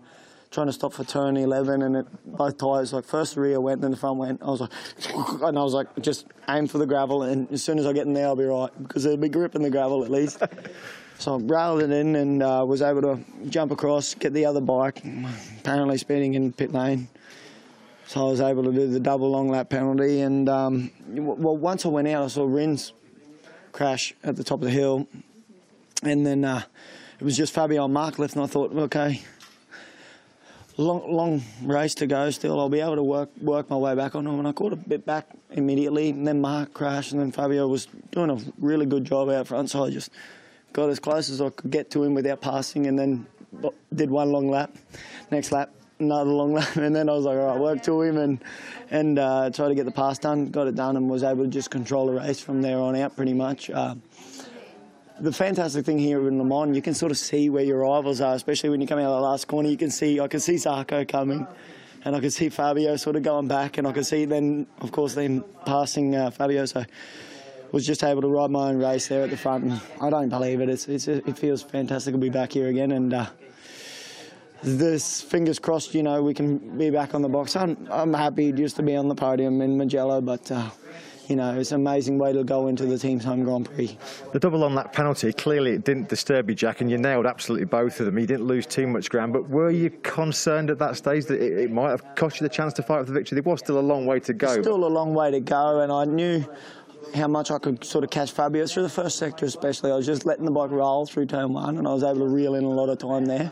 trying 0.52 0.68
to 0.68 0.74
stop 0.74 0.94
for 0.94 1.04
turn 1.04 1.38
11, 1.38 1.82
and 1.82 1.98
it, 1.98 2.08
both 2.26 2.58
tyres, 2.58 2.94
like 2.94 3.06
first 3.06 3.36
the 3.36 3.42
rear 3.42 3.60
went, 3.60 3.82
then 3.82 3.92
the 3.92 3.98
front 3.98 4.18
went. 4.18 4.42
I 4.42 4.48
was 4.48 4.62
like, 4.62 4.72
and 5.42 5.58
I 5.58 5.64
was 5.64 5.74
like, 5.74 5.88
just 6.02 6.28
aim 6.50 6.68
for 6.68 6.78
the 6.78 6.86
gravel, 6.86 7.24
and 7.24 7.52
as 7.52 7.64
soon 7.64 7.80
as 7.80 7.86
I 7.86 7.94
get 7.94 8.08
in 8.08 8.14
there, 8.14 8.28
I'll 8.28 8.36
be 8.36 8.46
right 8.46 8.72
because 8.82 9.04
there'll 9.04 9.18
be 9.18 9.30
grip 9.30 9.56
in 9.56 9.62
the 9.62 9.70
gravel 9.70 10.04
at 10.04 10.10
least. 10.10 10.42
so 11.20 11.36
I 11.36 11.38
rattled 11.42 11.84
it 11.84 11.92
in 11.92 12.16
and 12.16 12.44
uh, 12.44 12.66
was 12.68 12.82
able 12.82 13.02
to 13.02 13.20
jump 13.50 13.72
across, 13.72 14.14
get 14.14 14.34
the 14.34 14.46
other 14.46 14.62
bike, 14.62 15.04
apparently 15.60 15.98
speeding 15.98 16.34
in 16.34 16.52
pit 16.52 16.74
lane. 16.74 17.08
So 18.08 18.28
I 18.28 18.30
was 18.30 18.42
able 18.42 18.64
to 18.64 18.72
do 18.72 18.88
the 18.88 19.00
double 19.00 19.32
long 19.32 19.50
lap 19.50 19.70
penalty. 19.70 20.22
And 20.22 20.48
um, 20.48 20.92
well, 21.08 21.58
once 21.58 21.86
I 21.86 21.90
went 21.90 22.08
out, 22.08 22.24
I 22.24 22.28
saw 22.28 22.46
Rins 22.46 22.94
crash 23.72 24.14
at 24.24 24.36
the 24.36 24.44
top 24.44 24.60
of 24.60 24.66
the 24.66 24.72
hill. 24.72 25.08
And 26.04 26.26
then 26.26 26.46
uh, 26.46 26.62
it 27.20 27.24
was 27.24 27.36
just 27.36 27.54
Fabio 27.54 27.86
and 27.86 27.94
Marc 27.94 28.20
left, 28.20 28.36
and 28.36 28.44
I 28.44 28.48
thought, 28.48 28.72
okay, 28.76 29.24
long, 30.78 31.12
long 31.12 31.42
race 31.64 31.96
to 31.96 32.08
go 32.08 32.30
still. 32.30 32.60
I'll 32.60 32.70
be 32.70 32.80
able 32.80 32.96
to 32.96 33.04
work 33.04 33.30
work 33.42 33.70
my 33.70 33.78
way 33.78 33.96
back 33.96 34.14
on 34.14 34.28
him. 34.28 34.38
And 34.38 34.48
I 34.48 34.52
caught 34.52 34.74
a 34.74 34.76
bit 34.76 35.06
back 35.06 35.30
immediately. 35.52 36.10
And 36.10 36.28
then 36.28 36.42
Marc 36.42 36.74
crashed, 36.74 37.12
and 37.12 37.22
then 37.22 37.32
Fabio 37.32 37.68
was 37.68 37.88
doing 38.12 38.30
a 38.30 38.38
really 38.60 38.86
good 38.86 39.04
job 39.04 39.30
out 39.30 39.48
front. 39.48 39.72
So 39.72 39.84
I 39.84 39.90
just 39.90 40.12
got 40.74 40.90
as 40.90 41.00
close 41.00 41.30
as 41.30 41.42
I 41.42 41.50
could 41.50 41.72
get 41.72 41.90
to 41.92 42.04
him 42.04 42.14
without 42.14 42.42
passing, 42.42 42.86
and 42.86 43.00
then 43.00 43.26
did 43.96 44.12
one 44.12 44.32
long 44.32 44.50
lap. 44.50 44.76
Next 45.32 45.52
lap, 45.52 45.72
another 46.00 46.32
long 46.32 46.54
lap, 46.56 46.76
and 46.76 46.96
then 46.96 47.10
I 47.10 47.14
was 47.14 47.26
like, 47.26 47.38
all 47.38 47.48
right, 47.48 47.60
work 47.60 47.84
to 47.84 48.02
him 48.02 48.18
and 48.18 48.44
and 48.92 49.18
uh, 49.18 49.50
try 49.50 49.68
to 49.68 49.76
get 49.76 49.86
the 49.86 49.92
pass 49.92 50.20
done. 50.20 50.48
Got 50.48 50.68
it 50.68 50.76
done 50.76 50.98
and 50.98 51.10
was 51.10 51.24
able 51.24 51.44
to 51.44 51.50
just 51.50 51.72
control 51.72 52.08
the 52.08 52.14
race 52.14 52.40
from 52.40 52.62
there 52.62 52.80
on 52.80 52.96
out 52.96 53.16
pretty 53.16 53.34
much. 53.34 53.70
Uh, 53.70 53.96
the 55.20 55.32
fantastic 55.32 55.86
thing 55.86 55.98
here 55.98 56.28
in 56.28 56.38
Le 56.38 56.44
Mans, 56.44 56.76
you 56.76 56.82
can 56.82 56.94
sort 56.94 57.12
of 57.12 57.18
see 57.18 57.50
where 57.50 57.64
your 57.64 57.80
rivals 57.80 58.20
are, 58.20 58.36
especially 58.36 58.70
when 58.70 58.82
you 58.82 58.88
come 58.88 59.00
out 59.00 59.06
of 59.06 59.22
the 59.22 59.22
last 59.22 59.48
corner. 59.48 59.70
You 59.70 59.78
can 59.78 59.90
see, 59.90 60.20
I 60.20 60.28
can 60.28 60.42
see 60.42 60.56
Zarco 60.56 61.08
coming, 61.08 61.48
and 62.04 62.16
I 62.16 62.20
can 62.20 62.32
see 62.32 62.50
Fabio 62.50 62.98
sort 62.98 63.16
of 63.16 63.24
going 63.24 63.48
back, 63.48 63.78
and 63.78 63.88
I 63.88 63.94
can 63.94 64.04
see 64.04 64.26
then, 64.26 64.68
of 64.82 64.92
course, 64.92 65.14
then 65.14 65.44
passing 65.66 66.16
uh, 66.16 66.32
Fabio. 66.32 66.66
So 66.66 66.84
was 67.76 67.86
just 67.86 68.04
able 68.04 68.22
to 68.22 68.30
ride 68.30 68.50
my 68.52 68.70
own 68.70 68.78
race 68.78 69.10
there 69.10 69.24
at 69.24 69.30
the 69.30 69.38
front, 69.38 69.66
and 69.66 69.82
I 70.02 70.10
don't 70.10 70.30
believe 70.30 70.62
it. 70.62 70.70
It's, 70.70 70.88
it's 70.88 71.08
it 71.08 71.38
feels 71.38 71.62
fantastic 71.62 72.14
to 72.14 72.18
be 72.18 72.30
back 72.30 72.54
here 72.54 72.68
again, 72.68 72.92
and 72.92 73.14
uh, 73.14 73.26
this 74.64 75.22
fingers 75.22 75.60
crossed, 75.60 75.94
you 75.94 76.04
know, 76.04 76.22
we 76.24 76.34
can 76.34 76.78
be 76.78 76.90
back 76.90 77.14
on 77.14 77.22
the 77.22 77.30
box. 77.30 77.56
I'm, 77.56 77.88
I'm 77.92 78.14
happy 78.14 78.52
just 78.52 78.76
to 78.78 78.84
be 78.84 78.96
on 78.96 79.08
the 79.08 79.16
podium 79.16 79.62
in 79.62 79.78
Mugello, 79.78 80.22
but. 80.22 80.52
Uh, 80.52 80.70
you 81.30 81.36
know, 81.36 81.58
it's 81.60 81.72
an 81.72 81.82
amazing 81.82 82.18
way 82.20 82.34
to 82.34 82.44
go 82.44 82.68
into 82.68 82.86
the 82.86 82.98
team's 82.98 83.24
home 83.24 83.44
Grand 83.44 83.66
Prix. 83.74 83.98
The 84.32 84.40
double 84.40 84.64
on 84.64 84.76
that 84.76 84.94
penalty, 84.94 85.34
clearly 85.34 85.72
it 85.72 85.84
didn't 85.84 86.08
disturb 86.08 86.50
you, 86.50 86.56
Jack, 86.56 86.82
and 86.82 86.92
you 86.92 86.98
nailed 86.98 87.26
absolutely 87.26 87.66
both 87.66 88.00
of 88.00 88.06
them. 88.06 88.20
You 88.20 88.28
didn't 88.28 88.46
lose 88.46 88.66
too 88.66 88.86
much 88.88 89.10
ground, 89.10 89.34
but 89.34 89.50
were 89.50 89.72
you 89.72 89.90
concerned 89.90 90.70
at 90.70 90.78
that 90.80 90.98
stage 90.98 91.26
that 91.26 91.42
it, 91.42 91.58
it 91.58 91.72
might 91.72 91.90
have 91.90 92.04
cost 92.16 92.40
you 92.40 92.48
the 92.48 92.54
chance 92.54 92.74
to 92.74 92.84
fight 92.84 93.00
for 93.00 93.06
the 93.06 93.14
victory? 93.14 93.40
There 93.40 93.52
was 93.52 93.60
still 93.60 93.80
a 93.80 93.82
long 93.82 94.06
way 94.06 94.20
to 94.20 94.34
go. 94.34 94.62
Still 94.62 94.86
a 94.86 94.88
long 94.88 95.14
way 95.14 95.32
to 95.32 95.40
go, 95.40 95.82
and 95.82 95.92
I 95.92 96.06
knew 96.06 96.46
how 97.16 97.28
much 97.28 97.52
I 97.52 97.58
could 97.58 97.84
sort 97.84 98.04
of 98.04 98.10
catch 98.10 98.32
Fabio 98.32 98.68
through 98.68 98.84
the 98.84 98.90
first 98.90 99.18
sector, 99.18 99.46
especially. 99.46 99.92
I 99.92 99.96
was 99.96 100.06
just 100.06 100.26
letting 100.26 100.46
the 100.46 100.52
bike 100.52 100.72
roll 100.72 101.06
through 101.06 101.28
turn 101.28 101.54
one, 101.54 101.78
and 101.78 101.88
I 101.88 101.94
was 101.94 102.04
able 102.04 102.20
to 102.20 102.28
reel 102.28 102.56
in 102.56 102.64
a 102.64 102.70
lot 102.70 102.90
of 102.90 102.98
time 102.98 103.26
there. 103.26 103.52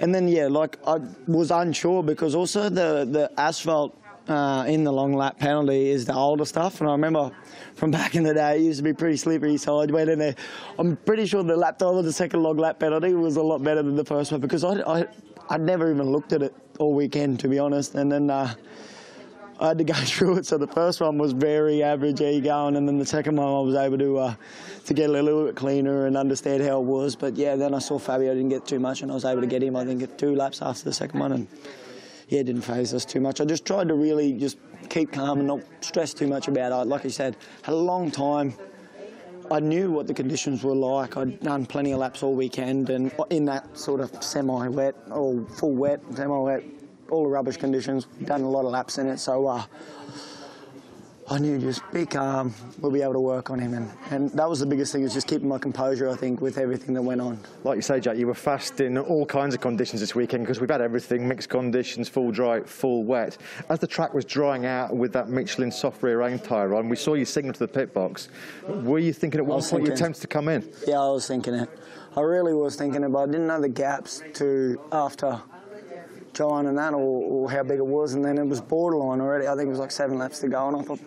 And 0.00 0.14
then 0.14 0.28
yeah, 0.28 0.48
like 0.48 0.78
I 0.86 1.00
was 1.26 1.50
unsure 1.50 2.02
because 2.02 2.34
also 2.34 2.68
the 2.68 3.06
the 3.10 3.30
asphalt 3.38 3.96
uh, 4.28 4.64
in 4.66 4.84
the 4.84 4.92
long 4.92 5.12
lap 5.12 5.38
penalty 5.38 5.90
is 5.90 6.04
the 6.04 6.14
older 6.14 6.44
stuff, 6.44 6.80
and 6.80 6.88
I 6.88 6.92
remember 6.92 7.30
from 7.74 7.90
back 7.98 8.14
in 8.14 8.22
the 8.22 8.34
day 8.34 8.58
it 8.58 8.62
used 8.62 8.78
to 8.78 8.84
be 8.84 8.92
pretty 8.92 9.16
slippery. 9.16 9.56
So 9.56 9.80
I 9.80 9.86
went 9.86 10.10
in 10.10 10.18
there. 10.18 10.34
I'm 10.78 10.96
pretty 10.96 11.26
sure 11.26 11.42
the 11.42 11.56
lap 11.56 11.78
time 11.78 11.96
of 11.96 12.04
the 12.04 12.12
second 12.12 12.42
long 12.42 12.56
lap 12.56 12.78
penalty 12.78 13.14
was 13.14 13.36
a 13.36 13.42
lot 13.42 13.62
better 13.62 13.82
than 13.82 13.96
the 13.96 14.04
first 14.04 14.32
one 14.32 14.40
because 14.40 14.64
I 14.64 14.80
I 14.82 15.06
I'd 15.48 15.60
never 15.60 15.90
even 15.90 16.10
looked 16.10 16.32
at 16.32 16.42
it 16.42 16.54
all 16.78 16.92
weekend 16.92 17.40
to 17.40 17.48
be 17.48 17.58
honest, 17.58 17.94
and 17.94 18.10
then. 18.10 18.30
Uh, 18.30 18.54
I 19.58 19.68
had 19.68 19.78
to 19.78 19.84
go 19.84 19.94
through 19.94 20.38
it. 20.38 20.46
So 20.46 20.58
the 20.58 20.66
first 20.66 21.00
one 21.00 21.18
was 21.18 21.32
very 21.32 21.82
average, 21.82 22.18
going, 22.18 22.76
and 22.76 22.88
then 22.88 22.98
the 22.98 23.06
second 23.06 23.36
one 23.36 23.46
I 23.46 23.60
was 23.60 23.74
able 23.74 23.98
to 23.98 24.18
uh, 24.18 24.34
to 24.86 24.94
get 24.94 25.10
a 25.10 25.12
little 25.12 25.46
bit 25.46 25.56
cleaner 25.56 26.06
and 26.06 26.16
understand 26.16 26.62
how 26.62 26.80
it 26.80 26.84
was. 26.84 27.16
But 27.16 27.36
yeah, 27.36 27.56
then 27.56 27.74
I 27.74 27.78
saw 27.78 27.98
Fabio 27.98 28.34
didn't 28.34 28.50
get 28.50 28.66
too 28.66 28.78
much, 28.78 29.02
and 29.02 29.10
I 29.10 29.14
was 29.14 29.24
able 29.24 29.40
to 29.40 29.46
get 29.46 29.62
him. 29.62 29.76
I 29.76 29.84
think 29.84 30.16
two 30.16 30.34
laps 30.34 30.62
after 30.62 30.84
the 30.84 30.92
second 30.92 31.20
one, 31.20 31.32
and 31.32 31.48
yeah, 32.28 32.42
didn't 32.42 32.62
phase 32.62 32.92
us 32.92 33.04
too 33.04 33.20
much. 33.20 33.40
I 33.40 33.44
just 33.44 33.64
tried 33.64 33.88
to 33.88 33.94
really 33.94 34.32
just 34.32 34.58
keep 34.88 35.12
calm 35.12 35.38
and 35.38 35.48
not 35.48 35.60
stress 35.80 36.12
too 36.12 36.26
much 36.26 36.48
about 36.48 36.72
it. 36.72 36.88
Like 36.88 37.04
I 37.04 37.08
said, 37.08 37.36
had 37.62 37.72
a 37.72 37.76
long 37.76 38.10
time. 38.10 38.54
I 39.48 39.60
knew 39.60 39.92
what 39.92 40.08
the 40.08 40.14
conditions 40.14 40.64
were 40.64 40.74
like. 40.74 41.16
I'd 41.16 41.38
done 41.38 41.66
plenty 41.66 41.92
of 41.92 42.00
laps 42.00 42.24
all 42.24 42.34
weekend, 42.34 42.90
and 42.90 43.12
in 43.30 43.44
that 43.44 43.78
sort 43.78 44.00
of 44.00 44.22
semi-wet 44.22 44.96
or 45.10 45.46
full 45.46 45.72
wet, 45.72 46.00
semi-wet 46.14 46.64
all 47.10 47.24
the 47.24 47.30
rubbish 47.30 47.56
conditions. 47.56 48.06
We've 48.18 48.28
done 48.28 48.42
a 48.42 48.48
lot 48.48 48.64
of 48.64 48.72
laps 48.72 48.98
in 48.98 49.06
it, 49.08 49.18
so 49.18 49.46
uh, 49.46 49.64
I 51.28 51.38
knew 51.38 51.58
just 51.58 51.82
be 51.92 52.06
calm. 52.06 52.54
We'll 52.80 52.92
be 52.92 53.02
able 53.02 53.14
to 53.14 53.20
work 53.20 53.50
on 53.50 53.58
him, 53.58 53.74
and, 53.74 53.90
and 54.10 54.30
that 54.32 54.48
was 54.48 54.60
the 54.60 54.66
biggest 54.66 54.92
thing 54.92 55.02
is 55.02 55.12
just 55.12 55.26
keeping 55.26 55.48
my 55.48 55.58
composure. 55.58 56.08
I 56.08 56.14
think 56.14 56.40
with 56.40 56.56
everything 56.56 56.94
that 56.94 57.02
went 57.02 57.20
on. 57.20 57.40
Like 57.64 57.74
you 57.74 57.82
say, 57.82 57.98
Jack, 57.98 58.16
you 58.16 58.28
were 58.28 58.34
fast 58.34 58.80
in 58.80 58.96
all 58.96 59.26
kinds 59.26 59.52
of 59.52 59.60
conditions 59.60 60.00
this 60.00 60.14
weekend 60.14 60.44
because 60.44 60.60
we've 60.60 60.70
had 60.70 60.80
everything: 60.80 61.26
mixed 61.26 61.48
conditions, 61.48 62.08
full 62.08 62.30
dry, 62.30 62.60
full 62.60 63.02
wet. 63.02 63.38
As 63.68 63.80
the 63.80 63.88
track 63.88 64.14
was 64.14 64.24
drying 64.24 64.66
out 64.66 64.96
with 64.96 65.12
that 65.14 65.28
Michelin 65.28 65.72
soft 65.72 66.00
rear 66.04 66.22
aim 66.22 66.38
tyre 66.38 66.76
on, 66.76 66.88
we 66.88 66.94
saw 66.94 67.14
you 67.14 67.24
signal 67.24 67.52
to 67.54 67.58
the 67.58 67.68
pit 67.68 67.92
box. 67.92 68.28
Were 68.68 69.00
you 69.00 69.12
thinking 69.12 69.40
at 69.40 69.46
one 69.46 69.58
point 69.58 69.70
thinking, 69.70 69.86
you 69.86 69.92
attempted 69.94 70.20
to 70.20 70.28
come 70.28 70.48
in? 70.48 70.70
Yeah, 70.86 71.00
I 71.00 71.10
was 71.10 71.26
thinking 71.26 71.54
it. 71.54 71.68
I 72.16 72.20
really 72.20 72.54
was 72.54 72.76
thinking 72.76 73.02
it, 73.02 73.08
but 73.08 73.18
I 73.18 73.26
didn't 73.26 73.48
know 73.48 73.60
the 73.60 73.68
gaps 73.68 74.22
to 74.34 74.80
after 74.92 75.40
giant 76.36 76.68
and 76.68 76.78
that, 76.78 76.92
or, 76.92 76.98
or, 76.98 77.50
how 77.50 77.62
big 77.62 77.78
it 77.78 77.86
was, 77.86 78.14
and 78.14 78.24
then 78.24 78.38
it 78.38 78.46
was 78.46 78.60
borderline 78.60 79.20
already. 79.20 79.48
I 79.48 79.54
think 79.56 79.66
it 79.66 79.70
was 79.70 79.78
like 79.78 79.90
seven 79.90 80.18
laps 80.18 80.40
to 80.40 80.48
go, 80.48 80.68
and 80.68 80.76
I 80.76 80.82
thought 80.82 81.00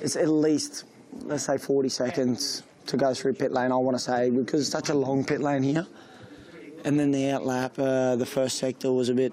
it's 0.00 0.16
at 0.16 0.28
least 0.28 0.84
let's 1.22 1.44
say 1.44 1.58
40 1.58 1.88
seconds 1.88 2.62
to 2.86 2.96
go 2.96 3.14
through 3.14 3.34
pit 3.34 3.52
lane. 3.52 3.72
I 3.72 3.76
want 3.76 3.96
to 3.96 4.02
say 4.02 4.30
because 4.30 4.60
it's 4.60 4.70
such 4.70 4.88
a 4.88 4.94
long 4.94 5.24
pit 5.24 5.40
lane 5.40 5.62
here, 5.62 5.86
and 6.84 6.98
then 6.98 7.10
the 7.10 7.24
outlap, 7.24 7.78
uh, 7.78 8.16
the 8.16 8.26
first 8.26 8.58
sector 8.58 8.92
was 8.92 9.08
a 9.08 9.14
bit 9.14 9.32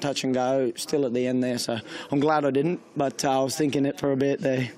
touch 0.00 0.24
and 0.24 0.34
go 0.34 0.72
still 0.76 1.06
at 1.06 1.14
the 1.14 1.26
end 1.26 1.42
there. 1.42 1.58
So 1.58 1.78
I'm 2.10 2.20
glad 2.20 2.44
I 2.44 2.50
didn't, 2.50 2.80
but 2.96 3.24
uh, 3.24 3.40
I 3.40 3.42
was 3.42 3.56
thinking 3.56 3.86
it 3.86 3.98
for 3.98 4.12
a 4.12 4.16
bit 4.16 4.40
there. 4.40 4.70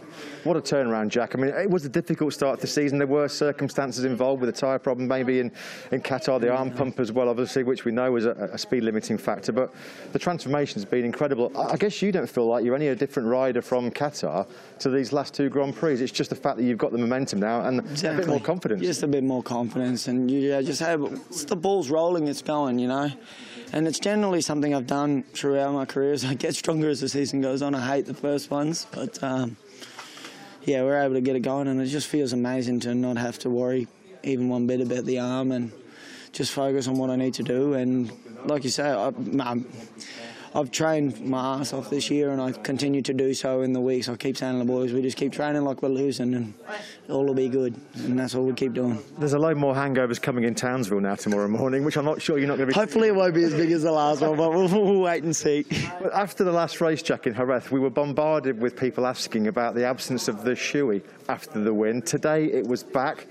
What 0.45 0.57
a 0.57 0.61
turnaround, 0.61 1.09
Jack. 1.09 1.35
I 1.35 1.39
mean, 1.39 1.51
it 1.51 1.69
was 1.69 1.85
a 1.85 1.89
difficult 1.89 2.33
start 2.33 2.59
to 2.59 2.63
the 2.63 2.67
season. 2.67 2.99
There 2.99 3.07
were 3.07 3.29
circumstances 3.29 4.05
involved 4.05 4.41
with 4.41 4.51
a 4.51 4.53
tyre 4.53 4.79
problem, 4.79 5.09
maybe 5.09 5.41
in, 5.41 5.53
in 5.93 6.01
Qatar, 6.01 6.41
the 6.41 6.51
arm 6.51 6.71
pump 6.71 7.01
as 7.01 7.13
well, 7.13 7.29
obviously, 7.29 7.63
which 7.63 7.85
we 7.85 7.93
know 7.93 8.13
was 8.13 8.27
a, 8.27 8.31
a 8.53 8.59
speed 8.59 8.83
limiting 8.85 9.19
factor. 9.19 9.53
But 9.53 9.73
the 10.13 10.19
transformation 10.19 10.75
has 10.75 10.85
been 10.85 11.05
incredible. 11.05 11.53
I, 11.57 11.73
I 11.73 11.77
guess 11.77 12.01
you 12.03 12.13
don't 12.13 12.29
feel 12.29 12.47
like 12.47 12.65
you're 12.65 12.77
any 12.77 12.89
a 12.89 12.97
different 12.97 13.29
rider 13.29 13.63
from 13.63 13.91
Qatar 13.91 14.47
to 14.81 14.91
these 14.91 15.13
last 15.13 15.35
two 15.35 15.49
Grand 15.49 15.75
Prix. 15.75 15.95
It's 15.95 16.13
just 16.13 16.31
the 16.31 16.37
fact 16.37 16.57
that 16.57 16.65
you've 16.65 16.79
got 16.79 16.93
the 16.93 16.99
momentum 16.99 17.41
now 17.41 17.63
and 17.63 17.81
Exactly. 17.81 18.17
a 18.17 18.19
bit 18.19 18.29
more 18.29 18.41
confidence. 18.41 18.83
Just 18.83 19.03
a 19.03 19.09
bit 19.09 19.25
more 19.25 19.43
confidence, 19.43 20.09
and 20.09 20.31
you 20.31 20.41
yeah, 20.41 20.63
just 20.63 20.81
have 20.81 21.03
it's 21.03 21.45
the 21.45 21.57
ball's 21.57 21.91
rolling, 21.91 22.27
it's 22.29 22.43
going, 22.43 22.79
you 22.79 22.89
know. 22.89 23.11
And 23.73 23.87
it's 23.87 23.99
generally 23.99 24.41
something 24.41 24.75
I've 24.75 24.87
done 24.87 25.25
throughout 25.35 25.75
my 25.75 25.85
career. 25.85 26.13
As 26.13 26.25
I 26.25 26.35
get 26.35 26.55
stronger 26.55 26.89
as 26.89 27.01
the 27.01 27.09
season 27.09 27.43
goes 27.43 27.61
on. 27.61 27.75
I 27.75 27.87
hate 27.87 28.07
the 28.07 28.15
first 28.15 28.51
ones, 28.51 28.87
but 28.93 29.23
um, 29.23 29.57
yeah, 30.69 30.83
we're 30.83 31.01
able 31.01 31.15
to 31.15 31.23
get 31.23 31.35
it 31.35 31.41
going, 31.41 31.67
and 31.67 31.81
it 31.81 31.87
just 31.87 32.09
feels 32.09 32.35
amazing 32.35 32.81
to 32.81 32.95
not 32.95 33.17
have 33.17 33.39
to 33.39 33.49
worry 33.49 33.89
even 34.23 34.51
one 34.51 34.67
bit 34.67 34.83
about 34.83 35.07
the 35.07 35.19
arm 35.19 35.51
and 35.51 35.73
just 36.33 36.53
focus 36.53 36.87
on 36.87 36.99
what 36.99 37.09
I 37.09 37.17
need 37.17 37.33
to 37.35 37.43
do. 37.43 37.73
And 37.73 38.13
like 38.45 38.65
you 38.65 38.71
say, 38.71 38.87
I, 38.87 39.07
I'm, 39.07 39.67
I've 40.55 40.71
trained 40.71 41.21
my 41.21 41.59
ass 41.61 41.73
off 41.73 41.91
this 41.91 42.11
year, 42.11 42.31
and 42.31 42.41
I 42.41 42.53
continue 42.53 43.03
to 43.03 43.13
do 43.13 43.35
so 43.35 43.63
in 43.63 43.73
the 43.73 43.81
weeks. 43.81 44.09
I 44.09 44.17
keep 44.17 44.37
saying 44.37 44.55
to 44.55 44.59
the 44.59 44.65
boys, 44.65 44.93
we 44.93 45.03
just 45.03 45.17
keep 45.17 45.33
training 45.33 45.65
like 45.65 45.83
we're 45.83 45.89
losing, 45.89 46.35
and 46.35 46.55
all 47.09 47.25
will 47.25 47.35
be 47.35 47.49
good. 47.49 47.75
And 47.97 48.19
that's 48.19 48.35
all 48.35 48.45
we 48.45 48.53
keep 48.55 48.73
doing. 48.73 48.99
There's 49.19 49.35
a 49.35 49.39
load 49.39 49.57
more 49.57 49.75
hangovers 49.75 50.21
coming 50.21 50.45
in 50.45 50.55
Townsville 50.55 51.01
now 51.01 51.15
tomorrow 51.15 51.49
morning, 51.49 51.85
which 51.85 51.97
I'm 51.97 52.05
not 52.05 52.23
sure 52.23 52.39
you're 52.39 52.49
not 52.49 52.57
going 52.57 52.69
to 52.69 52.75
be. 52.75 52.81
Hopefully, 52.81 53.09
it 53.09 53.15
won't 53.15 53.35
be 53.35 53.45
as 53.45 53.55
big 53.55 53.71
as 53.73 53.83
the 53.83 53.93
last 53.93 54.21
one, 54.21 54.37
but 54.37 54.53
we'll, 54.53 54.69
we'll 54.69 55.01
wait 55.01 55.23
and 55.23 55.35
see. 55.35 55.67
But 56.01 56.13
After 56.15 56.45
the 56.45 56.53
last 56.53 56.81
race, 56.81 57.03
Jack, 57.03 57.27
in 57.27 57.35
Jerez, 57.35 57.71
we 57.71 57.81
were 57.81 57.91
bombarded 57.91 58.61
with 58.61 58.77
people 58.77 59.07
asking 59.07 59.49
about 59.49 59.75
the 59.75 59.85
absence 59.85 60.29
of 60.29 60.45
the 60.45 60.53
shoey 60.53 61.03
after 61.29 61.63
the 61.63 61.75
win. 61.75 62.03
Today 62.03 62.47
it 62.47 62.67
was 62.67 62.83
back. 62.83 63.27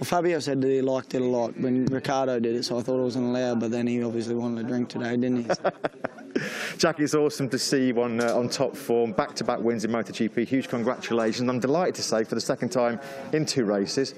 Well, 0.00 0.06
Fabio 0.06 0.38
said 0.38 0.62
that 0.62 0.68
he 0.68 0.80
liked 0.80 1.14
it 1.14 1.20
a 1.20 1.24
lot 1.26 1.54
when 1.60 1.84
Ricciardo 1.84 2.40
did 2.40 2.56
it, 2.56 2.64
so 2.64 2.78
I 2.78 2.82
thought 2.82 2.98
it 2.98 3.02
wasn't 3.02 3.26
allowed. 3.26 3.60
But 3.60 3.70
then 3.70 3.86
he 3.86 4.02
obviously 4.02 4.34
wanted 4.34 4.64
a 4.64 4.68
drink 4.68 4.88
today, 4.88 5.14
didn't 5.14 5.44
he? 5.44 6.40
Jack, 6.78 7.00
it's 7.00 7.14
awesome 7.14 7.50
to 7.50 7.58
see 7.58 7.88
you 7.88 8.00
on, 8.00 8.18
uh, 8.18 8.34
on 8.34 8.48
top 8.48 8.74
form, 8.74 9.12
back-to-back 9.12 9.58
wins 9.60 9.84
in 9.84 9.90
MotoGP. 9.90 10.48
Huge 10.48 10.68
congratulations. 10.68 11.46
I'm 11.50 11.60
delighted 11.60 11.96
to 11.96 12.02
say 12.02 12.24
for 12.24 12.34
the 12.34 12.40
second 12.40 12.70
time 12.70 12.98
in 13.34 13.44
two 13.44 13.66
races, 13.66 14.14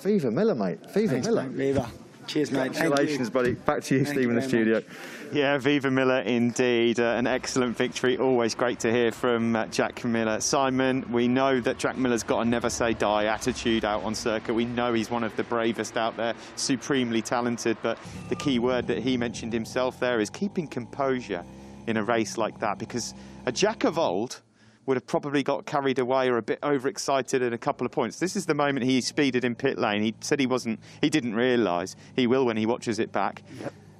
Viva 0.00 0.30
Miller, 0.30 0.54
mate. 0.54 0.80
Viva 0.92 1.12
Thanks, 1.14 1.26
Miller. 1.26 1.44
mate. 1.44 1.52
Viva. 1.52 1.90
Cheers, 2.26 2.50
mate. 2.50 2.72
Congratulations, 2.72 3.30
buddy. 3.30 3.52
Back 3.54 3.82
to 3.84 3.94
you, 3.94 4.04
Thank 4.04 4.14
Steve, 4.14 4.22
you 4.24 4.30
in 4.30 4.36
the 4.36 4.42
studio. 4.42 4.74
much. 4.76 4.84
Yeah, 5.32 5.58
Viva 5.58 5.90
Miller 5.90 6.20
indeed. 6.20 7.00
Uh, 7.00 7.14
an 7.16 7.26
excellent 7.26 7.76
victory. 7.76 8.18
Always 8.18 8.54
great 8.54 8.78
to 8.80 8.92
hear 8.92 9.10
from 9.10 9.56
uh, 9.56 9.66
Jack 9.66 10.04
Miller. 10.04 10.40
Simon, 10.40 11.10
we 11.10 11.26
know 11.26 11.60
that 11.60 11.78
Jack 11.78 11.96
Miller's 11.96 12.22
got 12.22 12.40
a 12.40 12.44
never 12.44 12.70
say 12.70 12.92
die 12.94 13.24
attitude 13.24 13.84
out 13.84 14.02
on 14.02 14.14
circuit. 14.14 14.54
We 14.54 14.64
know 14.66 14.92
he's 14.92 15.10
one 15.10 15.24
of 15.24 15.34
the 15.36 15.44
bravest 15.44 15.96
out 15.96 16.16
there, 16.16 16.34
supremely 16.56 17.22
talented. 17.22 17.76
But 17.82 17.98
the 18.28 18.36
key 18.36 18.58
word 18.58 18.86
that 18.86 18.98
he 18.98 19.16
mentioned 19.16 19.52
himself 19.52 19.98
there 19.98 20.20
is 20.20 20.30
keeping 20.30 20.66
composure 20.68 21.44
in 21.86 21.96
a 21.96 22.04
race 22.04 22.38
like 22.38 22.60
that 22.60 22.78
because 22.78 23.14
a 23.46 23.52
Jack 23.52 23.84
of 23.84 23.98
old 23.98 24.40
would 24.86 24.96
have 24.96 25.06
probably 25.06 25.42
got 25.42 25.66
carried 25.66 25.98
away 25.98 26.28
or 26.28 26.38
a 26.38 26.42
bit 26.42 26.58
overexcited 26.62 27.42
at 27.42 27.52
a 27.52 27.58
couple 27.58 27.86
of 27.86 27.92
points. 27.92 28.18
This 28.18 28.36
is 28.36 28.46
the 28.46 28.54
moment 28.54 28.84
he 28.84 29.00
speeded 29.00 29.44
in 29.44 29.54
pit 29.54 29.78
lane. 29.78 30.02
He 30.02 30.14
said 30.20 30.40
he 30.40 30.46
wasn't, 30.46 30.80
he 31.00 31.08
didn't 31.08 31.34
realise. 31.34 31.94
He 32.16 32.26
will 32.26 32.44
when 32.44 32.56
he 32.56 32.66
watches 32.66 32.98
it 32.98 33.12
back. 33.12 33.42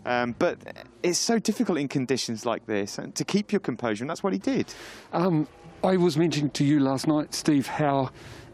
Um, 0.05 0.35
but 0.39 0.59
it's 1.03 1.19
so 1.19 1.39
difficult 1.39 1.79
in 1.79 1.87
conditions 1.87 2.45
like 2.45 2.67
this 2.67 2.99
and 2.99 3.15
to 3.15 3.25
keep 3.25 3.53
your 3.53 3.61
composure, 3.61 4.03
and 4.03 4.11
that's 4.11 4.23
what 4.23 4.33
he 4.33 4.39
did. 4.39 4.75
Um, 5.13 5.47
I 5.85 5.97
was 5.97 6.17
mentioning 6.17 6.51
to 6.51 6.65
you 6.65 6.81
last 6.81 7.07
night, 7.07 7.35
Steve, 7.35 7.67
how 7.67 8.11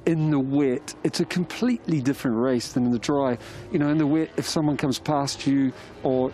in 0.06 0.30
the 0.30 0.38
wet 0.38 0.94
it's 1.04 1.20
a 1.20 1.24
completely 1.24 2.00
different 2.00 2.36
race 2.36 2.72
than 2.72 2.84
in 2.86 2.92
the 2.92 2.98
dry. 2.98 3.38
You 3.72 3.78
know, 3.78 3.88
in 3.88 3.98
the 3.98 4.06
wet, 4.06 4.30
if 4.36 4.48
someone 4.48 4.76
comes 4.76 4.98
past 4.98 5.46
you, 5.46 5.72
or 6.02 6.32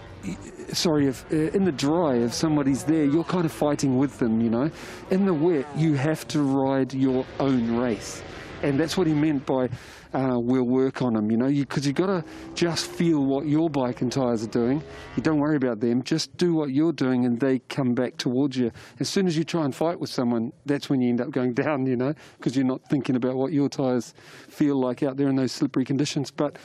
sorry, 0.72 1.06
if 1.06 1.24
uh, 1.32 1.36
in 1.56 1.64
the 1.64 1.72
dry, 1.72 2.16
if 2.16 2.32
somebody's 2.32 2.84
there, 2.84 3.04
you're 3.04 3.24
kind 3.24 3.44
of 3.44 3.52
fighting 3.52 3.98
with 3.98 4.18
them. 4.18 4.40
You 4.40 4.50
know, 4.50 4.70
in 5.10 5.26
the 5.26 5.34
wet, 5.34 5.66
you 5.76 5.94
have 5.94 6.26
to 6.28 6.42
ride 6.42 6.94
your 6.94 7.24
own 7.40 7.76
race, 7.76 8.22
and 8.64 8.80
that's 8.80 8.96
what 8.96 9.06
he 9.06 9.12
meant 9.12 9.44
by. 9.44 9.68
Uh, 10.14 10.38
we'll 10.38 10.62
work 10.62 11.02
on 11.02 11.14
them, 11.14 11.30
you 11.30 11.36
know, 11.36 11.48
because 11.48 11.84
you, 11.84 11.90
have 11.90 11.96
got 11.96 12.06
to 12.06 12.24
just 12.54 12.86
feel 12.86 13.24
what 13.24 13.46
your 13.46 13.68
bike 13.68 14.00
and 14.00 14.12
tyres 14.12 14.44
are 14.44 14.48
doing. 14.48 14.82
You 15.16 15.22
don't 15.22 15.38
worry 15.38 15.56
about 15.56 15.80
them, 15.80 16.02
just 16.04 16.36
do 16.36 16.54
what 16.54 16.70
you're 16.70 16.92
doing 16.92 17.24
and 17.24 17.38
they 17.38 17.58
come 17.58 17.94
back 17.94 18.16
towards 18.16 18.56
you. 18.56 18.70
As 19.00 19.08
soon 19.08 19.26
as 19.26 19.36
you 19.36 19.42
try 19.42 19.64
and 19.64 19.74
fight 19.74 19.98
with 19.98 20.10
someone, 20.10 20.52
that's 20.66 20.88
when 20.88 21.00
you 21.00 21.08
end 21.08 21.20
up 21.20 21.30
going 21.30 21.52
down, 21.64 21.84
you 21.86 21.96
know, 21.96 22.14
because 22.38 22.56
you're 22.56 22.64
not 22.64 22.88
thinking 22.88 23.16
about 23.16 23.34
what 23.34 23.52
your 23.52 23.68
tyres 23.68 24.14
feel 24.48 24.76
like 24.76 25.02
out 25.02 25.16
there 25.16 25.28
in 25.28 25.36
those 25.36 25.52
slippery 25.52 25.84
conditions. 25.84 26.30
But 26.30 26.56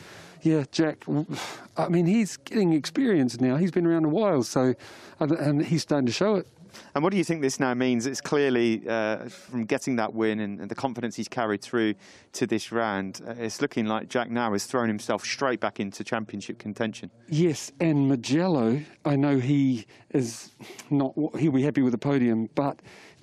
yeah, 0.41 0.65
Jack, 0.72 1.03
I 1.77 1.89
mean, 1.89 2.06
he's 2.06 2.38
getting 2.38 2.74
experience 2.74 3.41
now. 3.41 3.58
He's 3.58 3.72
been 3.72 3.88
around 3.88 4.06
a 4.06 4.10
while, 4.10 4.44
so, 4.44 4.75
and 5.20 5.65
he's 5.65 5.82
starting 5.82 6.06
to 6.06 6.13
show 6.13 6.36
it. 6.36 6.48
And 6.95 7.03
what 7.03 7.12
do 7.12 7.17
you 7.17 7.24
think 7.24 7.41
this 7.41 7.59
now 7.59 7.74
means? 7.74 8.05
It's 8.05 8.21
clearly 8.21 8.88
uh, 8.88 9.29
from 9.29 9.65
getting 9.65 9.95
that 9.98 10.13
win 10.13 10.39
and, 10.39 10.59
and, 10.59 10.69
the 10.69 10.75
confidence 10.75 11.15
he's 11.15 11.27
carried 11.27 11.62
through 11.62 11.95
to 12.33 12.45
this 12.45 12.71
round, 12.71 13.21
uh, 13.27 13.33
it's 13.38 13.62
looking 13.62 13.86
like 13.86 14.09
Jack 14.09 14.29
now 14.29 14.51
has 14.53 14.65
thrown 14.65 14.88
himself 14.88 15.24
straight 15.24 15.59
back 15.59 15.79
into 15.79 16.03
championship 16.03 16.59
contention. 16.59 17.09
Yes, 17.27 17.71
and 17.79 18.07
Mugello, 18.07 18.81
I 19.05 19.15
know 19.15 19.39
he 19.39 19.86
is 20.12 20.51
not, 20.89 21.13
he'll 21.38 21.51
be 21.51 21.63
happy 21.63 21.81
with 21.81 21.91
the 21.91 21.98
podium, 21.98 22.50
but 22.55 22.79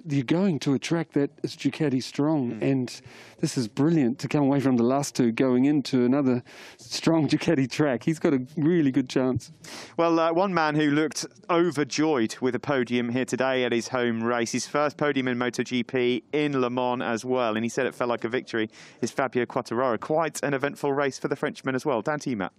you're 0.08 0.24
going 0.24 0.58
to 0.60 0.74
a 0.74 0.78
track 0.78 1.12
that 1.12 1.30
is 1.42 1.56
Ducati 1.56 2.02
strong, 2.02 2.52
mm. 2.52 2.62
and 2.62 3.00
this 3.40 3.58
is 3.58 3.68
brilliant 3.68 4.18
to 4.20 4.28
come 4.28 4.42
away 4.42 4.60
from 4.60 4.76
the 4.76 4.82
last 4.82 5.14
two, 5.14 5.32
going 5.32 5.64
into 5.64 6.04
another 6.04 6.42
strong 6.78 7.28
Ducati 7.28 7.70
track. 7.70 8.04
He's 8.04 8.18
got 8.18 8.34
a 8.34 8.46
really 8.56 8.90
good 8.90 9.08
chance. 9.08 9.52
Well, 9.96 10.18
uh, 10.18 10.32
one 10.32 10.54
man 10.54 10.74
who 10.74 10.90
looked 10.90 11.26
overjoyed 11.50 12.36
with 12.40 12.54
a 12.54 12.60
podium 12.60 13.10
here 13.10 13.24
today 13.24 13.64
at 13.64 13.72
his 13.72 13.88
home 13.88 14.22
race, 14.22 14.52
his 14.52 14.66
first 14.66 14.96
podium 14.96 15.28
in 15.28 15.38
MotoGP 15.38 16.22
in 16.32 16.60
Le 16.60 16.70
Mans 16.70 17.02
as 17.02 17.24
well, 17.24 17.56
and 17.56 17.64
he 17.64 17.68
said 17.68 17.86
it 17.86 17.94
felt 17.94 18.08
like 18.08 18.24
a 18.24 18.28
victory, 18.28 18.70
is 19.00 19.10
Fabio 19.10 19.44
Quartararo. 19.44 19.98
Quite 19.98 20.42
an 20.42 20.54
eventful 20.54 20.92
race 20.92 21.18
for 21.18 21.28
the 21.28 21.36
Frenchman 21.36 21.74
as 21.74 21.84
well. 21.84 22.02
You, 22.24 22.36
Matt. 22.36 22.52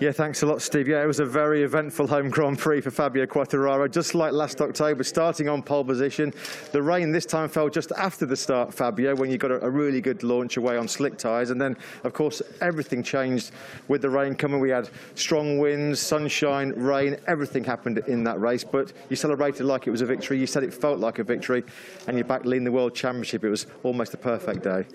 Yeah, 0.00 0.12
thanks 0.12 0.42
a 0.42 0.46
lot, 0.46 0.62
Steve. 0.62 0.88
Yeah, 0.88 1.02
it 1.02 1.06
was 1.06 1.20
a 1.20 1.26
very 1.26 1.62
eventful 1.62 2.06
home 2.06 2.30
Grand 2.30 2.58
Prix 2.58 2.80
for 2.80 2.90
Fabio 2.90 3.26
Quartararo, 3.26 3.90
just 3.90 4.14
like 4.14 4.32
last 4.32 4.62
October, 4.62 5.04
starting 5.04 5.46
on 5.46 5.62
pole 5.62 5.84
position. 5.84 6.32
The 6.72 6.80
rain 6.80 7.12
this 7.12 7.26
time 7.26 7.50
fell 7.50 7.68
just 7.68 7.92
after 7.92 8.24
the 8.24 8.34
start, 8.34 8.72
Fabio, 8.72 9.14
when 9.14 9.30
you 9.30 9.36
got 9.36 9.50
a, 9.50 9.62
a 9.62 9.68
really 9.68 10.00
good 10.00 10.22
launch 10.22 10.56
away 10.56 10.78
on 10.78 10.88
slick 10.88 11.18
tyres. 11.18 11.50
And 11.50 11.60
then, 11.60 11.76
of 12.04 12.14
course, 12.14 12.40
everything 12.62 13.02
changed 13.02 13.52
with 13.88 14.00
the 14.00 14.08
rain 14.08 14.34
coming. 14.34 14.58
We 14.58 14.70
had 14.70 14.88
strong 15.16 15.58
winds, 15.58 16.00
sunshine, 16.00 16.70
rain, 16.70 17.18
everything 17.26 17.62
happened 17.62 17.98
in 18.06 18.24
that 18.24 18.40
race. 18.40 18.64
But 18.64 18.94
you 19.10 19.16
celebrated 19.16 19.64
like 19.64 19.86
it 19.86 19.90
was 19.90 20.00
a 20.00 20.06
victory. 20.06 20.38
You 20.38 20.46
said 20.46 20.62
it 20.62 20.72
felt 20.72 20.98
like 20.98 21.18
a 21.18 21.24
victory, 21.24 21.62
and 22.06 22.16
you're 22.16 22.24
back 22.24 22.46
leading 22.46 22.64
the 22.64 22.72
World 22.72 22.94
Championship. 22.94 23.44
It 23.44 23.50
was 23.50 23.66
almost 23.82 24.14
a 24.14 24.16
perfect 24.16 24.62
day. 24.62 24.86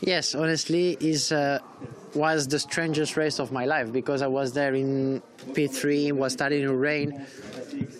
Yes, 0.00 0.34
honestly, 0.34 0.96
is. 1.00 1.32
Uh 1.32 1.58
was 2.14 2.46
the 2.48 2.58
strangest 2.58 3.16
race 3.16 3.38
of 3.38 3.50
my 3.52 3.64
life 3.64 3.92
because 3.92 4.22
I 4.22 4.26
was 4.28 4.52
there 4.52 4.74
in 4.74 5.22
P3, 5.52 6.12
was 6.12 6.32
starting 6.32 6.62
to 6.62 6.74
rain, 6.74 7.26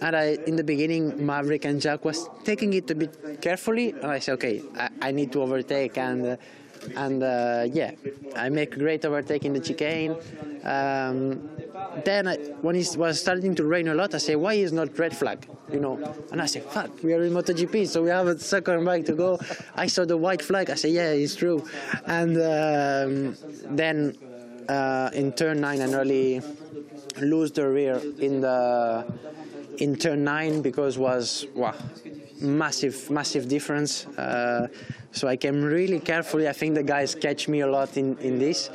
and 0.00 0.16
I, 0.16 0.38
in 0.46 0.56
the 0.56 0.64
beginning, 0.64 1.26
Maverick 1.26 1.64
and 1.64 1.80
Jack 1.80 2.04
was 2.04 2.28
taking 2.44 2.72
it 2.74 2.90
a 2.90 2.94
bit 2.94 3.40
carefully, 3.42 3.90
and 3.90 4.06
I 4.06 4.18
said, 4.20 4.34
okay, 4.34 4.62
I, 4.76 4.88
I 5.02 5.10
need 5.10 5.32
to 5.32 5.42
overtake, 5.42 5.98
and 5.98 6.26
uh, 6.26 6.36
and 6.96 7.22
uh, 7.22 7.66
yeah, 7.72 7.92
I 8.36 8.48
make 8.50 8.78
great 8.78 9.04
overtake 9.04 9.44
in 9.44 9.52
the 9.52 9.60
chicane. 9.60 10.16
Um, 10.62 11.48
then 12.04 12.28
I, 12.28 12.36
when 12.62 12.76
it 12.76 12.96
was 12.96 13.20
starting 13.20 13.54
to 13.56 13.64
rain 13.64 13.88
a 13.88 13.94
lot, 13.94 14.14
I 14.14 14.18
say, 14.18 14.36
why 14.36 14.54
is 14.54 14.72
not 14.72 14.96
red 14.98 15.16
flag? 15.16 15.48
You 15.74 15.80
know, 15.80 16.14
and 16.30 16.40
I 16.40 16.46
say, 16.46 16.60
fuck, 16.60 17.02
we 17.02 17.12
are 17.14 17.24
in 17.24 17.32
MotoGP, 17.32 17.88
so 17.88 18.04
we 18.04 18.10
have 18.10 18.28
a 18.28 18.38
second 18.38 18.84
bike 18.84 19.06
to 19.06 19.12
go. 19.12 19.40
I 19.74 19.88
saw 19.88 20.04
the 20.04 20.16
white 20.16 20.40
flag. 20.40 20.70
I 20.70 20.76
say, 20.76 20.90
yeah, 20.90 21.10
it's 21.10 21.34
true. 21.34 21.66
And 22.06 22.36
um, 22.36 23.36
then 23.74 24.16
uh, 24.68 25.10
in 25.12 25.32
turn 25.32 25.60
nine, 25.60 25.82
I 25.82 25.86
nearly 25.86 26.40
lose 27.20 27.50
the 27.50 27.68
rear 27.68 28.00
in 28.20 28.40
the 28.40 29.04
in 29.78 29.96
turn 29.96 30.22
nine 30.22 30.62
because 30.62 30.96
was 30.96 31.46
wow, 31.56 31.74
massive, 32.40 33.10
massive 33.10 33.48
difference. 33.48 34.06
Uh, 34.06 34.68
so 35.10 35.26
I 35.26 35.36
came 35.36 35.60
really 35.62 35.98
carefully. 35.98 36.48
I 36.48 36.52
think 36.52 36.74
the 36.74 36.84
guys 36.84 37.16
catch 37.16 37.48
me 37.48 37.60
a 37.60 37.66
lot 37.66 37.96
in, 37.96 38.16
in 38.18 38.38
this. 38.38 38.70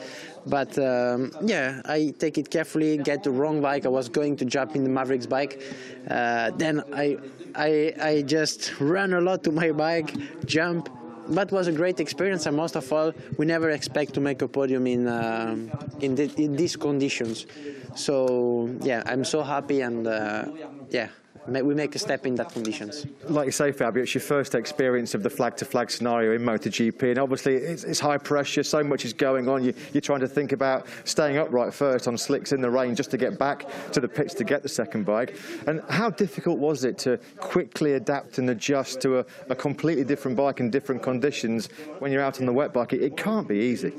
But 0.45 0.77
um, 0.79 1.31
yeah, 1.41 1.81
I 1.85 2.13
take 2.17 2.37
it 2.37 2.49
carefully, 2.49 2.97
get 2.97 3.23
the 3.23 3.31
wrong 3.31 3.61
bike. 3.61 3.85
I 3.85 3.89
was 3.89 4.09
going 4.09 4.37
to 4.37 4.45
jump 4.45 4.75
in 4.75 4.83
the 4.83 4.89
Mavericks 4.89 5.25
bike. 5.25 5.61
Uh, 6.09 6.51
then 6.51 6.83
I, 6.93 7.17
I, 7.55 7.93
I 8.01 8.21
just 8.21 8.79
ran 8.79 9.13
a 9.13 9.21
lot 9.21 9.43
to 9.43 9.51
my 9.51 9.71
bike, 9.71 10.13
jump. 10.45 10.89
That 11.29 11.51
was 11.51 11.67
a 11.67 11.71
great 11.71 11.99
experience, 11.99 12.47
and 12.47 12.57
most 12.57 12.75
of 12.75 12.91
all, 12.91 13.13
we 13.37 13.45
never 13.45 13.69
expect 13.69 14.15
to 14.15 14.19
make 14.19 14.41
a 14.41 14.47
podium 14.47 14.87
in 14.87 15.07
uh, 15.07 15.55
in, 15.99 16.15
the, 16.15 16.31
in, 16.41 16.55
these 16.55 16.75
conditions. 16.75 17.45
So 17.93 18.75
yeah, 18.81 19.03
I'm 19.05 19.23
so 19.23 19.43
happy, 19.43 19.81
and 19.81 20.07
uh, 20.07 20.45
yeah, 20.89 21.09
we 21.51 21.73
make 21.73 21.95
a 21.95 21.99
step 21.99 22.25
in 22.25 22.35
that 22.35 22.51
conditions. 22.51 23.05
Like 23.27 23.45
you 23.45 23.51
say, 23.51 23.71
Fabio, 23.71 24.03
it's 24.03 24.13
your 24.13 24.21
first 24.21 24.55
experience 24.55 25.13
of 25.15 25.23
the 25.23 25.29
flag 25.29 25.55
to 25.57 25.65
flag 25.65 25.91
scenario 25.91 26.33
in 26.33 26.41
MotoGP, 26.41 27.03
and 27.03 27.19
obviously 27.19 27.55
it's, 27.55 27.83
it's 27.83 27.99
high 27.99 28.17
pressure, 28.17 28.63
so 28.63 28.83
much 28.83 29.05
is 29.05 29.13
going 29.13 29.47
on. 29.47 29.63
You, 29.63 29.73
you're 29.93 30.01
trying 30.01 30.21
to 30.21 30.27
think 30.27 30.51
about 30.51 30.87
staying 31.03 31.37
upright 31.37 31.73
first 31.73 32.07
on 32.07 32.17
slicks 32.17 32.51
in 32.51 32.61
the 32.61 32.69
rain 32.69 32.95
just 32.95 33.11
to 33.11 33.17
get 33.17 33.37
back 33.37 33.65
to 33.91 33.99
the 33.99 34.07
pits 34.07 34.33
to 34.35 34.43
get 34.43 34.63
the 34.63 34.69
second 34.69 35.05
bike. 35.05 35.37
And 35.67 35.81
how 35.89 36.09
difficult 36.09 36.59
was 36.59 36.83
it 36.83 36.97
to 36.99 37.19
quickly 37.37 37.93
adapt 37.93 38.37
and 38.37 38.49
adjust 38.49 39.01
to 39.01 39.19
a, 39.19 39.25
a 39.49 39.55
completely 39.55 40.03
different 40.03 40.37
bike 40.37 40.59
in 40.59 40.69
different 40.69 41.03
conditions 41.03 41.67
when 41.99 42.11
you're 42.11 42.23
out 42.23 42.39
on 42.39 42.45
the 42.45 42.53
wet 42.53 42.73
bike? 42.73 42.93
It, 42.93 43.01
it 43.01 43.17
can't 43.17 43.47
be 43.47 43.57
easy. 43.57 43.93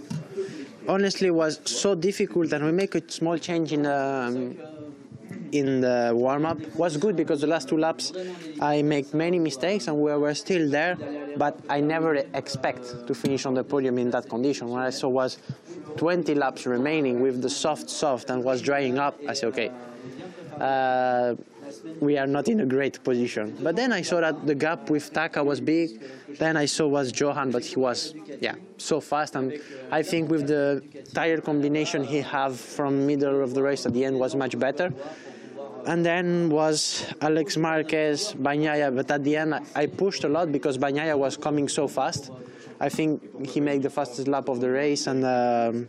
honestly 0.89 1.29
it 1.29 1.35
was 1.35 1.61
so 1.65 1.95
difficult 1.95 2.53
and 2.53 2.65
we 2.65 2.73
make 2.73 2.95
a 2.95 3.11
small 3.11 3.39
change 3.39 3.73
in 3.73 3.87
um, 3.87 4.57
in 5.53 5.81
the 5.81 6.13
warm 6.15 6.47
up 6.47 6.59
was 6.77 6.97
good 6.97 7.17
because 7.17 7.41
the 7.41 7.47
last 7.47 7.69
two 7.69 7.77
laps 7.77 8.13
I 8.61 8.83
made 8.83 9.13
many 9.15 9.39
mistakes 9.39 9.89
and 9.89 9.97
we 9.97 10.15
were 10.17 10.35
still 10.35 10.69
there 10.69 10.97
but 11.37 11.59
I 11.69 11.81
never 11.81 12.15
expect 12.35 13.07
to 13.07 13.15
finish 13.15 13.47
on 13.47 13.55
the 13.55 13.65
podium 13.65 13.99
in 13.99 14.11
that 14.11 14.29
condition 14.29 14.69
what 14.69 14.83
I 14.83 14.91
saw 14.91 15.09
was 15.09 15.39
20 15.97 16.35
laps 16.35 16.67
remaining 16.67 17.21
with 17.21 17.43
the 17.43 17.51
soft 17.51 17.91
soft 17.91 18.31
and 18.31 18.45
was 18.45 18.63
drying 18.63 18.99
up 18.99 19.19
I 19.29 19.35
said 19.35 19.49
okay 19.49 19.71
uh, 20.61 21.35
we 22.01 22.19
are 22.19 22.27
not 22.27 22.49
in 22.49 22.61
a 22.61 22.67
great 22.67 23.03
position. 23.05 23.57
But 23.63 23.77
then 23.77 23.93
I 23.93 24.03
saw 24.03 24.21
that 24.21 24.47
the 24.47 24.55
gap 24.55 24.91
with 24.91 25.13
Taka 25.13 25.43
was 25.43 25.61
big. 25.61 26.03
Then 26.39 26.57
I 26.57 26.67
saw 26.67 26.87
was 26.89 27.19
Johann, 27.19 27.51
but 27.51 27.65
he 27.65 27.77
was 27.77 28.15
yeah 28.41 28.55
so 28.77 29.01
fast, 29.01 29.37
and 29.37 29.61
I 29.91 30.03
think 30.03 30.31
with 30.31 30.47
the 30.47 30.83
tire 31.15 31.41
combination 31.41 32.05
he 32.05 32.21
have 32.21 32.59
from 32.59 33.07
middle 33.07 33.43
of 33.43 33.55
the 33.55 33.63
race 33.63 33.87
at 33.87 33.93
the 33.93 34.05
end 34.05 34.19
was 34.19 34.35
much 34.35 34.59
better. 34.59 34.93
And 35.87 36.05
then 36.05 36.51
was 36.51 37.07
Alex 37.21 37.57
Marquez, 37.57 38.35
Bagnaia, 38.35 38.95
but 38.95 39.11
at 39.11 39.25
the 39.25 39.37
end 39.37 39.55
I- 39.75 39.87
pushed 39.87 40.25
a 40.25 40.29
lot 40.29 40.53
because 40.53 40.79
Bagnaia 40.79 41.17
was 41.19 41.37
coming 41.37 41.69
so 41.69 41.89
fast. 41.89 42.31
I 42.81 42.89
think 42.89 43.47
he 43.47 43.61
made 43.61 43.83
the 43.83 43.91
fastest 43.91 44.27
lap 44.29 44.49
of 44.49 44.61
the 44.61 44.71
race, 44.71 45.07
and 45.07 45.25
um, 45.25 45.89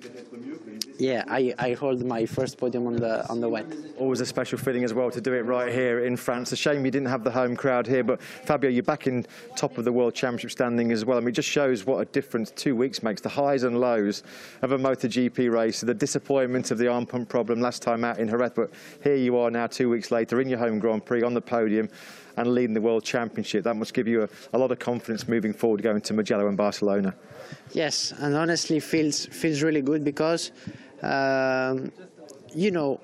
yeah, 1.01 1.24
I, 1.27 1.51
I 1.58 1.74
hold 1.74 2.05
my 2.05 2.27
first 2.27 2.60
podium 2.60 2.86
on 2.86 2.96
the 2.96 3.27
on 3.27 3.41
the 3.41 3.50
wet. 3.50 3.65
Always 3.98 4.22
a 4.22 4.25
special 4.25 4.60
feeling 4.60 4.84
as 4.84 4.93
well 4.93 5.10
to 5.10 5.20
do 5.20 5.34
it 5.34 5.41
right 5.41 5.74
here 5.74 6.05
in 6.05 6.15
France. 6.15 6.51
A 6.51 6.55
shame 6.55 6.86
you 6.86 6.91
didn't 6.91 7.08
have 7.08 7.24
the 7.24 7.31
home 7.31 7.55
crowd 7.55 7.88
here, 7.88 8.03
but 8.03 8.22
Fabio, 8.22 8.70
you're 8.70 8.84
back 8.84 9.08
in 9.08 9.25
top 9.55 9.79
of 9.79 9.86
the 9.86 9.91
World 9.91 10.13
Championship 10.13 10.51
standing 10.51 10.91
as 10.91 11.03
well. 11.03 11.17
I 11.17 11.22
mean, 11.22 11.29
it 11.29 11.31
just 11.31 11.50
shows 11.50 11.88
what 11.88 11.98
a 11.98 12.05
difference 12.05 12.51
two 12.51 12.75
weeks 12.75 13.01
makes. 13.01 13.20
The 13.20 13.29
highs 13.29 13.63
and 13.63 13.81
lows 13.81 14.22
of 14.62 14.74
a 14.74 14.77
MotoGP 14.77 15.51
race, 15.51 15.81
the 15.81 15.93
disappointment 15.96 16.70
of 16.70 16.77
the 16.77 16.88
arm 16.88 17.08
pump 17.08 17.29
problem 17.29 17.62
last 17.62 17.81
time 17.81 18.03
out 18.03 18.20
in 18.20 18.29
Jerez, 18.29 18.51
but 18.55 18.70
here 19.03 19.15
you 19.15 19.38
are 19.38 19.50
now 19.50 19.65
two 19.65 19.89
weeks 19.89 20.12
later 20.12 20.39
in 20.39 20.50
your 20.50 20.60
home 20.60 20.77
Grand 20.77 21.03
Prix 21.03 21.24
on 21.24 21.34
the 21.34 21.41
podium 21.41 21.89
and 22.38 22.53
leading 22.53 22.74
the 22.74 22.81
World 22.81 23.03
Championship. 23.03 23.63
That 23.63 23.75
must 23.75 23.93
give 23.93 24.08
you 24.08 24.24
a, 24.24 24.29
a 24.53 24.58
lot 24.58 24.72
of 24.72 24.79
confidence 24.79 25.27
moving 25.27 25.53
forward 25.53 25.81
going 25.81 26.01
to 26.01 26.13
Mugello 26.13 26.48
and 26.48 26.58
Barcelona. 26.58 27.15
Yes, 27.74 28.13
and 28.17 28.36
honestly 28.36 28.79
feels 28.79 29.25
feels 29.25 29.62
really 29.62 29.81
good 29.81 30.03
because, 30.03 30.51
um, 31.01 31.91
you 32.53 32.72
know, 32.72 33.00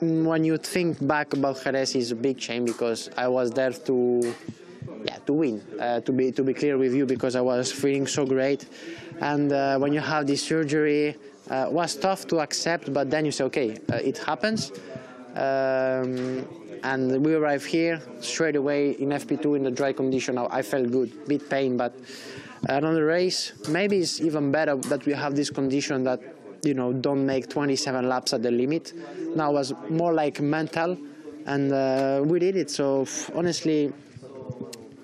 when 0.00 0.44
you 0.44 0.56
think 0.56 1.04
back 1.06 1.32
about 1.32 1.62
Jerez, 1.62 1.94
is 1.94 2.10
a 2.10 2.16
big 2.16 2.40
shame 2.40 2.64
because 2.64 3.08
I 3.16 3.28
was 3.28 3.50
there 3.50 3.72
to, 3.72 4.34
yeah, 5.04 5.16
to 5.26 5.32
win. 5.32 5.62
Uh, 5.78 6.00
to 6.00 6.12
be 6.12 6.32
to 6.32 6.42
be 6.42 6.54
clear 6.54 6.76
with 6.78 6.94
you, 6.94 7.06
because 7.06 7.36
I 7.36 7.40
was 7.40 7.70
feeling 7.70 8.06
so 8.06 8.26
great, 8.26 8.66
and 9.20 9.52
uh, 9.52 9.78
when 9.78 9.92
you 9.92 10.00
have 10.00 10.26
this 10.26 10.42
surgery, 10.42 11.16
uh, 11.50 11.66
was 11.70 11.96
tough 11.96 12.26
to 12.28 12.40
accept. 12.40 12.92
But 12.92 13.10
then 13.10 13.24
you 13.24 13.32
say, 13.32 13.44
okay, 13.44 13.78
uh, 13.92 13.96
it 13.96 14.18
happens. 14.18 14.72
Um, 15.34 16.46
and 16.84 17.24
we 17.24 17.34
arrived 17.34 17.66
here 17.66 18.02
straight 18.20 18.56
away 18.56 18.90
in 18.92 19.10
FP2 19.10 19.56
in 19.56 19.62
the 19.62 19.70
dry 19.70 19.92
condition. 19.92 20.36
I 20.36 20.62
felt 20.62 20.90
good, 20.90 21.28
bit 21.28 21.48
pain, 21.48 21.76
but 21.76 21.94
another 22.68 23.04
race 23.06 23.52
maybe 23.68 23.98
it's 23.98 24.20
even 24.20 24.52
better 24.52 24.76
that 24.76 25.04
we 25.04 25.12
have 25.12 25.34
this 25.34 25.50
condition 25.50 26.04
that 26.04 26.20
you 26.62 26.74
know 26.74 26.92
don't 26.92 27.24
make 27.26 27.48
27 27.48 28.08
laps 28.08 28.32
at 28.32 28.42
the 28.42 28.50
limit. 28.50 28.92
Now 29.34 29.52
was 29.52 29.72
more 29.88 30.12
like 30.12 30.40
mental, 30.40 30.96
and 31.46 31.72
uh, 31.72 32.22
we 32.24 32.38
did 32.38 32.56
it. 32.56 32.70
So 32.70 33.06
honestly, 33.34 33.92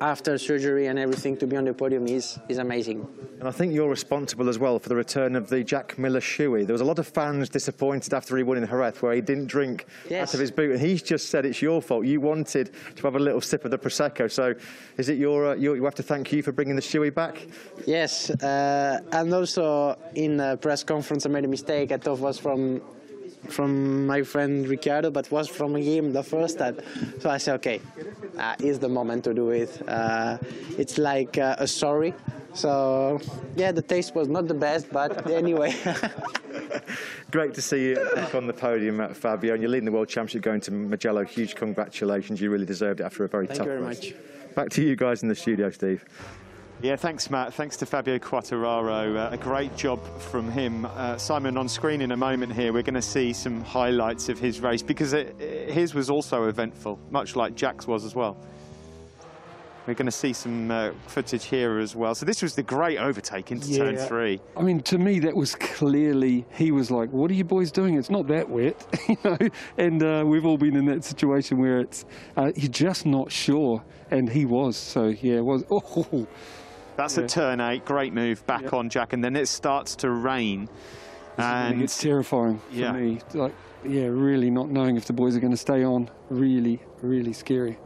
after 0.00 0.38
surgery 0.38 0.86
and 0.86 0.98
everything, 0.98 1.36
to 1.38 1.46
be 1.46 1.56
on 1.56 1.64
the 1.64 1.74
podium 1.74 2.06
is 2.06 2.38
is 2.48 2.58
amazing. 2.58 3.06
And 3.40 3.48
I 3.48 3.52
think 3.52 3.72
you're 3.72 3.88
responsible 3.88 4.48
as 4.48 4.58
well 4.58 4.78
for 4.78 4.88
the 4.88 4.96
return 4.96 5.36
of 5.36 5.48
the 5.48 5.62
Jack 5.62 5.98
Miller 5.98 6.20
shoey. 6.20 6.66
There 6.66 6.72
was 6.72 6.80
a 6.80 6.84
lot 6.84 6.98
of 6.98 7.06
fans 7.06 7.48
disappointed 7.48 8.12
after 8.14 8.36
he 8.36 8.42
won 8.42 8.56
in 8.58 8.66
Jerez 8.66 9.00
where 9.02 9.12
he 9.14 9.20
didn't 9.20 9.46
drink 9.46 9.86
Yes. 10.10 10.28
out 10.30 10.34
of 10.34 10.40
his 10.40 10.50
boot. 10.50 10.72
And 10.72 10.80
he's 10.80 11.02
just 11.02 11.30
said 11.30 11.44
it's 11.46 11.62
your 11.62 11.80
fault. 11.82 12.04
You 12.04 12.20
wanted 12.20 12.70
to 12.96 13.02
have 13.02 13.14
a 13.16 13.18
little 13.18 13.40
sip 13.40 13.64
of 13.64 13.70
the 13.70 13.78
Prosecco. 13.78 14.30
So 14.30 14.54
is 14.96 15.08
it 15.08 15.18
your, 15.18 15.48
uh, 15.50 15.54
your 15.54 15.76
you 15.76 15.84
have 15.84 15.94
to 15.96 16.02
thank 16.02 16.32
you 16.32 16.42
for 16.42 16.52
bringing 16.52 16.76
the 16.76 16.82
shoey 16.82 17.14
back? 17.14 17.46
Yes, 17.86 18.30
uh, 18.30 19.00
and 19.12 19.32
also 19.32 19.96
in 20.14 20.36
the 20.36 20.56
press 20.60 20.82
conference, 20.84 21.26
I 21.26 21.28
made 21.28 21.44
a 21.44 21.48
mistake. 21.48 21.92
I 21.92 21.96
thought 21.98 22.18
was 22.18 22.38
from 22.38 22.80
from 23.48 24.06
my 24.06 24.22
friend 24.22 24.68
Ricciardo, 24.68 25.10
but 25.10 25.30
was 25.30 25.48
from 25.48 25.74
him 25.76 26.12
the 26.12 26.22
first 26.22 26.58
time. 26.58 26.78
So 27.20 27.30
I 27.30 27.38
said, 27.38 27.54
okay, 27.56 27.80
uh, 28.38 28.54
is 28.60 28.78
the 28.78 28.88
moment 28.88 29.24
to 29.24 29.34
do 29.34 29.50
it. 29.50 29.82
Uh, 29.88 30.38
it's 30.76 30.98
like 30.98 31.38
uh, 31.38 31.56
a 31.58 31.66
sorry. 31.66 32.14
So 32.54 33.20
yeah, 33.56 33.72
the 33.72 33.82
taste 33.82 34.14
was 34.14 34.28
not 34.28 34.48
the 34.48 34.54
best, 34.54 34.90
but 34.90 35.30
anyway. 35.30 35.74
Great 37.30 37.54
to 37.54 37.62
see 37.62 37.90
you 37.90 38.10
back 38.14 38.34
on 38.34 38.46
the 38.46 38.52
podium, 38.52 39.00
uh, 39.00 39.08
Fabio. 39.08 39.52
And 39.52 39.62
you're 39.62 39.70
leading 39.70 39.84
the 39.84 39.92
World 39.92 40.08
Championship 40.08 40.42
going 40.42 40.60
to 40.62 40.70
Mugello. 40.70 41.24
Huge 41.24 41.54
congratulations. 41.54 42.40
You 42.40 42.50
really 42.50 42.66
deserved 42.66 43.00
it 43.00 43.04
after 43.04 43.24
a 43.24 43.28
very 43.28 43.46
Thank 43.46 43.58
tough 43.58 43.66
you 43.66 43.72
very 43.72 43.84
race. 43.84 44.02
much. 44.02 44.54
Back 44.54 44.70
to 44.70 44.82
you 44.82 44.96
guys 44.96 45.22
in 45.22 45.28
the 45.28 45.34
studio, 45.34 45.70
Steve. 45.70 46.04
Yeah, 46.80 46.94
thanks, 46.94 47.28
Matt. 47.28 47.54
Thanks 47.54 47.76
to 47.78 47.86
Fabio 47.86 48.18
Quartararo. 48.18 49.16
Uh, 49.16 49.30
a 49.32 49.36
great 49.36 49.74
job 49.76 50.00
from 50.20 50.48
him. 50.48 50.84
Uh, 50.84 51.16
Simon, 51.16 51.56
on 51.56 51.68
screen 51.68 52.00
in 52.00 52.12
a 52.12 52.16
moment 52.16 52.52
here, 52.52 52.72
we're 52.72 52.84
going 52.84 52.94
to 52.94 53.02
see 53.02 53.32
some 53.32 53.60
highlights 53.62 54.28
of 54.28 54.38
his 54.38 54.60
race 54.60 54.80
because 54.82 55.12
it, 55.12 55.34
it- 55.40 55.70
his 55.72 55.92
was 55.92 56.08
also 56.08 56.44
eventful, 56.44 56.98
much 57.10 57.34
like 57.34 57.56
Jack's 57.56 57.88
was 57.88 58.04
as 58.04 58.14
well. 58.14 58.36
We're 59.88 59.94
going 59.94 60.06
to 60.06 60.12
see 60.12 60.32
some 60.34 60.70
uh, 60.70 60.90
footage 61.08 61.44
here 61.46 61.78
as 61.78 61.96
well. 61.96 62.14
So 62.14 62.24
this 62.26 62.42
was 62.42 62.54
the 62.54 62.62
great 62.62 62.98
overtake 62.98 63.50
into 63.50 63.74
turn 63.76 63.96
three. 63.96 64.40
I 64.56 64.62
mean, 64.62 64.80
to 64.82 64.98
me, 64.98 65.18
that 65.20 65.34
was 65.34 65.54
clearly 65.56 66.44
he 66.52 66.70
was 66.72 66.90
like, 66.90 67.10
"What 67.10 67.30
are 67.30 67.34
you 67.34 67.44
boys 67.44 67.72
doing? 67.72 67.94
It's 67.94 68.10
not 68.10 68.26
that 68.28 68.48
wet," 68.50 68.86
you 69.08 69.16
know. 69.24 69.38
And 69.78 70.02
uh, 70.02 70.24
we've 70.26 70.44
all 70.44 70.58
been 70.58 70.76
in 70.76 70.84
that 70.86 71.04
situation 71.04 71.56
where 71.58 71.80
it's 71.80 72.04
uh, 72.36 72.52
you're 72.54 72.70
just 72.70 73.06
not 73.06 73.32
sure, 73.32 73.82
and 74.10 74.28
he 74.28 74.44
was. 74.44 74.76
So 74.76 75.06
yeah, 75.08 75.36
it 75.36 75.44
was. 75.44 75.64
Oh, 75.70 76.26
That's 76.98 77.16
Yeah. 77.16 77.22
at 77.22 77.28
turn 77.30 77.60
eight. 77.60 77.84
Great 77.84 78.12
move 78.12 78.44
back 78.46 78.72
on 78.72 78.90
Jack, 78.90 79.12
and 79.14 79.22
then 79.24 79.36
it 79.36 79.46
starts 79.46 79.94
to 79.96 80.10
rain. 80.10 80.68
And 81.38 81.80
it's 81.80 81.96
terrifying 81.96 82.58
for 82.58 82.74
Yeah. 82.74 82.92
me. 82.92 83.20
Like, 83.32 83.54
yeah, 83.84 84.06
really 84.06 84.50
not 84.50 84.68
knowing 84.68 84.96
if 84.96 85.04
the 85.06 85.12
boys 85.12 85.36
are 85.36 85.40
going 85.40 85.52
to 85.52 85.56
stay 85.56 85.84
on. 85.84 86.10
Really, 86.28 86.82
really 87.00 87.32
scary. 87.32 87.78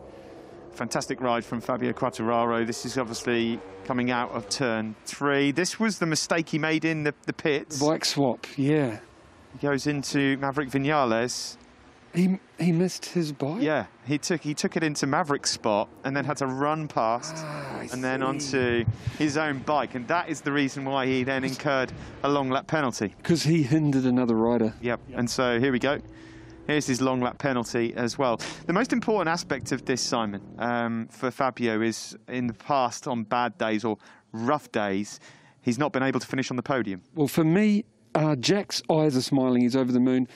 Fantastic 0.73 1.21
ride 1.21 1.45
from 1.45 1.61
Fabio 1.61 1.93
Quartararo. 1.93 2.67
This 2.67 2.87
is 2.87 2.97
obviously 2.97 3.61
coming 3.85 4.11
out 4.11 4.31
of 4.31 4.49
turn 4.49 4.95
three. 5.05 5.51
This 5.53 5.79
was 5.79 5.99
the 5.99 6.07
mistake 6.07 6.49
he 6.49 6.59
made 6.59 6.87
in 6.87 7.05
the, 7.05 7.15
the 7.27 7.35
pits. 7.35 7.79
Bike 7.79 8.07
swap. 8.07 8.47
Yeah, 8.57 9.01
He 9.53 9.59
goes 9.67 9.87
into 9.87 10.39
Maverick 10.39 10.71
Vinales. 10.71 11.59
He 12.15 12.39
he 12.59 12.73
missed 12.73 13.07
his 13.07 13.33
bike. 13.33 13.63
Yeah, 13.63 13.87
he 14.05 14.19
took 14.19 14.41
he 14.43 14.55
took 14.55 14.77
it 14.77 14.83
into 14.83 15.07
Maverick's 15.07 15.51
spot 15.51 15.89
and 16.05 16.17
then 16.17 16.25
had 16.25 16.37
to 16.39 16.47
run 16.47 16.89
past 16.89 17.35
Ah, 17.39 17.79
I 17.81 17.89
and 17.93 18.03
then 18.05 18.23
onto 18.23 18.85
his 19.19 19.37
own 19.37 19.61
bike, 19.61 19.95
and 19.95 20.07
that 20.09 20.29
is 20.29 20.41
the 20.41 20.53
reason 20.53 20.85
why 20.85 21.07
he 21.07 21.25
then 21.25 21.45
incurred 21.45 21.93
a 22.23 22.29
long 22.29 22.51
lap 22.51 22.67
penalty. 22.67 23.15
because 23.17 23.43
he 23.43 23.63
hindered 23.63 24.05
another 24.05 24.35
rider. 24.35 24.75
Yep. 24.83 25.01
And 25.15 25.29
so 25.29 25.59
here 25.59 25.73
we 25.73 25.79
go. 25.79 26.01
Here's 26.67 26.87
his 26.87 27.01
long 27.01 27.21
lap 27.21 27.39
penalty 27.39 27.93
as 27.97 28.17
well. 28.19 28.41
The 28.67 28.73
most 28.73 28.93
important 28.93 29.29
aspect 29.29 29.73
of 29.73 29.85
this, 29.85 30.01
Simon, 30.01 30.41
um, 30.59 31.09
for 31.09 31.31
Fabio 31.33 31.81
is 31.81 32.17
in 32.29 32.47
the 32.47 32.55
past 32.55 33.09
on 33.09 33.25
bad 33.25 33.59
days 33.59 33.85
or 33.85 33.99
rough 34.33 34.71
days, 34.71 35.19
he's 35.61 35.77
not 35.77 35.93
been 35.93 36.05
able 36.05 36.21
to 36.21 36.27
finish 36.27 36.51
on 36.53 36.57
the 36.57 36.63
podium. 36.63 37.03
Well, 37.17 37.27
for 37.27 37.43
me, 37.43 37.85
uh, 38.15 38.37
Jack's 38.37 38.81
eyes 38.89 39.17
are 39.17 39.23
smiling. 39.23 39.63
He's 39.63 39.75
over 39.75 39.91
the 39.91 39.99
moon. 40.01 40.29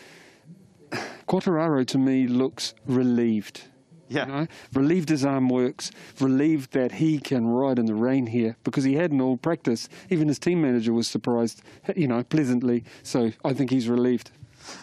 Quartararo 1.26 1.86
to 1.86 1.98
me 1.98 2.26
looks 2.26 2.74
relieved. 2.86 3.62
Yeah. 4.08 4.26
You 4.26 4.32
know, 4.32 4.46
relieved 4.72 5.08
his 5.08 5.24
arm 5.24 5.48
works, 5.48 5.90
relieved 6.20 6.72
that 6.72 6.92
he 6.92 7.18
can 7.18 7.46
ride 7.46 7.78
in 7.78 7.86
the 7.86 7.94
rain 7.94 8.26
here 8.26 8.56
because 8.62 8.84
he 8.84 8.94
hadn't 8.94 9.20
all 9.20 9.36
practice. 9.36 9.88
Even 10.10 10.28
his 10.28 10.38
team 10.38 10.62
manager 10.62 10.92
was 10.92 11.08
surprised, 11.08 11.62
you 11.96 12.06
know, 12.06 12.22
pleasantly. 12.22 12.84
So 13.02 13.32
I 13.44 13.52
think 13.52 13.70
he's 13.70 13.88
relieved. 13.88 14.30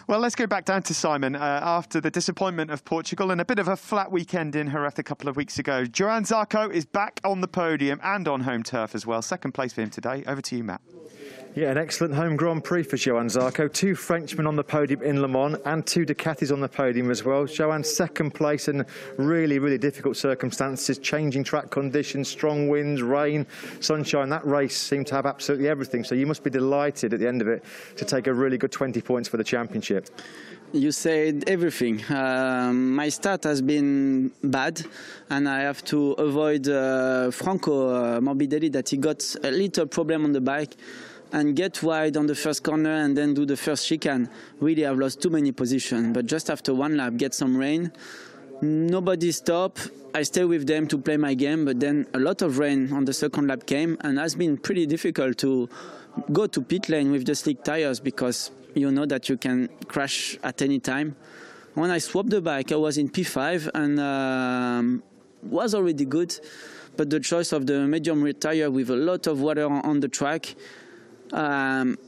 Well, 0.06 0.20
let's 0.20 0.34
go 0.34 0.46
back 0.46 0.64
down 0.64 0.82
to 0.84 0.94
Simon. 0.94 1.36
Uh, 1.36 1.60
after 1.62 2.00
the 2.00 2.10
disappointment 2.10 2.70
of 2.70 2.84
Portugal 2.84 3.30
and 3.30 3.40
a 3.40 3.44
bit 3.44 3.58
of 3.58 3.68
a 3.68 3.76
flat 3.76 4.10
weekend 4.10 4.56
in 4.56 4.70
Jerez 4.70 4.98
a 4.98 5.02
couple 5.02 5.28
of 5.28 5.36
weeks 5.36 5.58
ago, 5.58 5.84
Johann 5.94 6.24
Zarco 6.24 6.70
is 6.70 6.84
back 6.84 7.20
on 7.24 7.40
the 7.40 7.48
podium 7.48 8.00
and 8.02 8.28
on 8.28 8.42
home 8.42 8.62
turf 8.62 8.94
as 8.94 9.06
well. 9.06 9.22
Second 9.22 9.52
place 9.52 9.72
for 9.72 9.82
him 9.82 9.90
today. 9.90 10.24
Over 10.26 10.40
to 10.42 10.56
you, 10.56 10.64
Matt. 10.64 10.80
Yeah, 11.56 11.70
an 11.70 11.78
excellent 11.78 12.14
home 12.14 12.34
Grand 12.34 12.64
Prix 12.64 12.82
for 12.82 12.96
Johann 12.96 13.28
Zarco. 13.28 13.72
Two 13.72 13.94
Frenchmen 13.94 14.48
on 14.48 14.56
the 14.56 14.64
podium 14.64 15.04
in 15.04 15.22
Le 15.22 15.28
Mans 15.28 15.56
and 15.64 15.86
two 15.86 16.04
Ducatis 16.04 16.50
on 16.50 16.58
the 16.58 16.68
podium 16.68 17.12
as 17.12 17.22
well. 17.22 17.46
Johann 17.46 17.84
second 17.84 18.32
place 18.32 18.66
in 18.66 18.84
really, 19.18 19.60
really 19.60 19.78
difficult 19.78 20.16
circumstances, 20.16 20.98
changing 20.98 21.44
track 21.44 21.70
conditions, 21.70 22.26
strong 22.26 22.66
winds, 22.66 23.02
rain, 23.02 23.46
sunshine. 23.78 24.30
That 24.30 24.44
race 24.44 24.76
seemed 24.76 25.06
to 25.06 25.14
have 25.14 25.26
absolutely 25.26 25.68
everything. 25.68 26.02
So 26.02 26.16
you 26.16 26.26
must 26.26 26.42
be 26.42 26.50
delighted 26.50 27.14
at 27.14 27.20
the 27.20 27.28
end 27.28 27.40
of 27.40 27.46
it 27.46 27.64
to 27.98 28.04
take 28.04 28.26
a 28.26 28.34
really 28.34 28.58
good 28.58 28.72
20 28.72 29.00
points 29.02 29.28
for 29.28 29.36
the 29.36 29.44
championship. 29.44 30.10
You 30.72 30.90
said 30.90 31.44
everything. 31.46 32.02
Um, 32.12 32.96
my 32.96 33.08
start 33.10 33.44
has 33.44 33.62
been 33.62 34.32
bad, 34.42 34.84
and 35.30 35.48
I 35.48 35.60
have 35.60 35.84
to 35.84 36.14
avoid 36.14 36.66
uh, 36.66 37.30
Franco 37.30 37.90
uh, 37.90 38.20
Morbidelli 38.20 38.72
that 38.72 38.88
he 38.88 38.96
got 38.96 39.22
a 39.44 39.52
little 39.52 39.86
problem 39.86 40.24
on 40.24 40.32
the 40.32 40.40
bike 40.40 40.74
and 41.34 41.56
get 41.56 41.82
wide 41.82 42.16
on 42.16 42.26
the 42.26 42.34
first 42.34 42.62
corner 42.62 42.94
and 42.94 43.16
then 43.18 43.34
do 43.34 43.44
the 43.44 43.56
first 43.56 43.88
chicane. 43.88 44.28
Really, 44.60 44.86
I've 44.86 44.98
lost 44.98 45.20
too 45.20 45.30
many 45.30 45.50
positions. 45.50 46.14
But 46.14 46.26
just 46.26 46.48
after 46.48 46.72
one 46.72 46.96
lap, 46.96 47.16
get 47.16 47.34
some 47.34 47.56
rain. 47.56 47.92
Nobody 48.62 49.32
stop. 49.32 49.78
I 50.14 50.22
stay 50.22 50.44
with 50.44 50.68
them 50.68 50.86
to 50.86 50.96
play 50.96 51.16
my 51.16 51.34
game, 51.34 51.64
but 51.64 51.80
then 51.80 52.06
a 52.14 52.20
lot 52.20 52.40
of 52.40 52.58
rain 52.58 52.92
on 52.92 53.04
the 53.04 53.12
second 53.12 53.48
lap 53.48 53.66
came, 53.66 53.98
and 54.02 54.16
has 54.16 54.36
been 54.36 54.56
pretty 54.56 54.86
difficult 54.86 55.36
to 55.38 55.68
go 56.32 56.46
to 56.46 56.62
pit 56.62 56.88
lane 56.88 57.10
with 57.10 57.26
the 57.26 57.34
slick 57.34 57.64
tires 57.64 57.98
because 57.98 58.52
you 58.76 58.92
know 58.92 59.04
that 59.04 59.28
you 59.28 59.36
can 59.36 59.68
crash 59.88 60.38
at 60.44 60.62
any 60.62 60.78
time. 60.78 61.16
When 61.74 61.90
I 61.90 61.98
swapped 61.98 62.30
the 62.30 62.40
bike, 62.40 62.70
I 62.70 62.76
was 62.76 62.96
in 62.96 63.08
P5 63.08 63.70
and 63.74 63.98
um, 63.98 65.02
was 65.42 65.74
already 65.74 66.04
good, 66.04 66.38
but 66.96 67.10
the 67.10 67.18
choice 67.18 67.50
of 67.50 67.66
the 67.66 67.80
medium 67.80 68.32
tire 68.34 68.70
with 68.70 68.90
a 68.90 68.96
lot 68.96 69.26
of 69.26 69.40
water 69.40 69.66
on 69.66 69.98
the 69.98 70.08
track 70.08 70.54
um, 71.34 71.98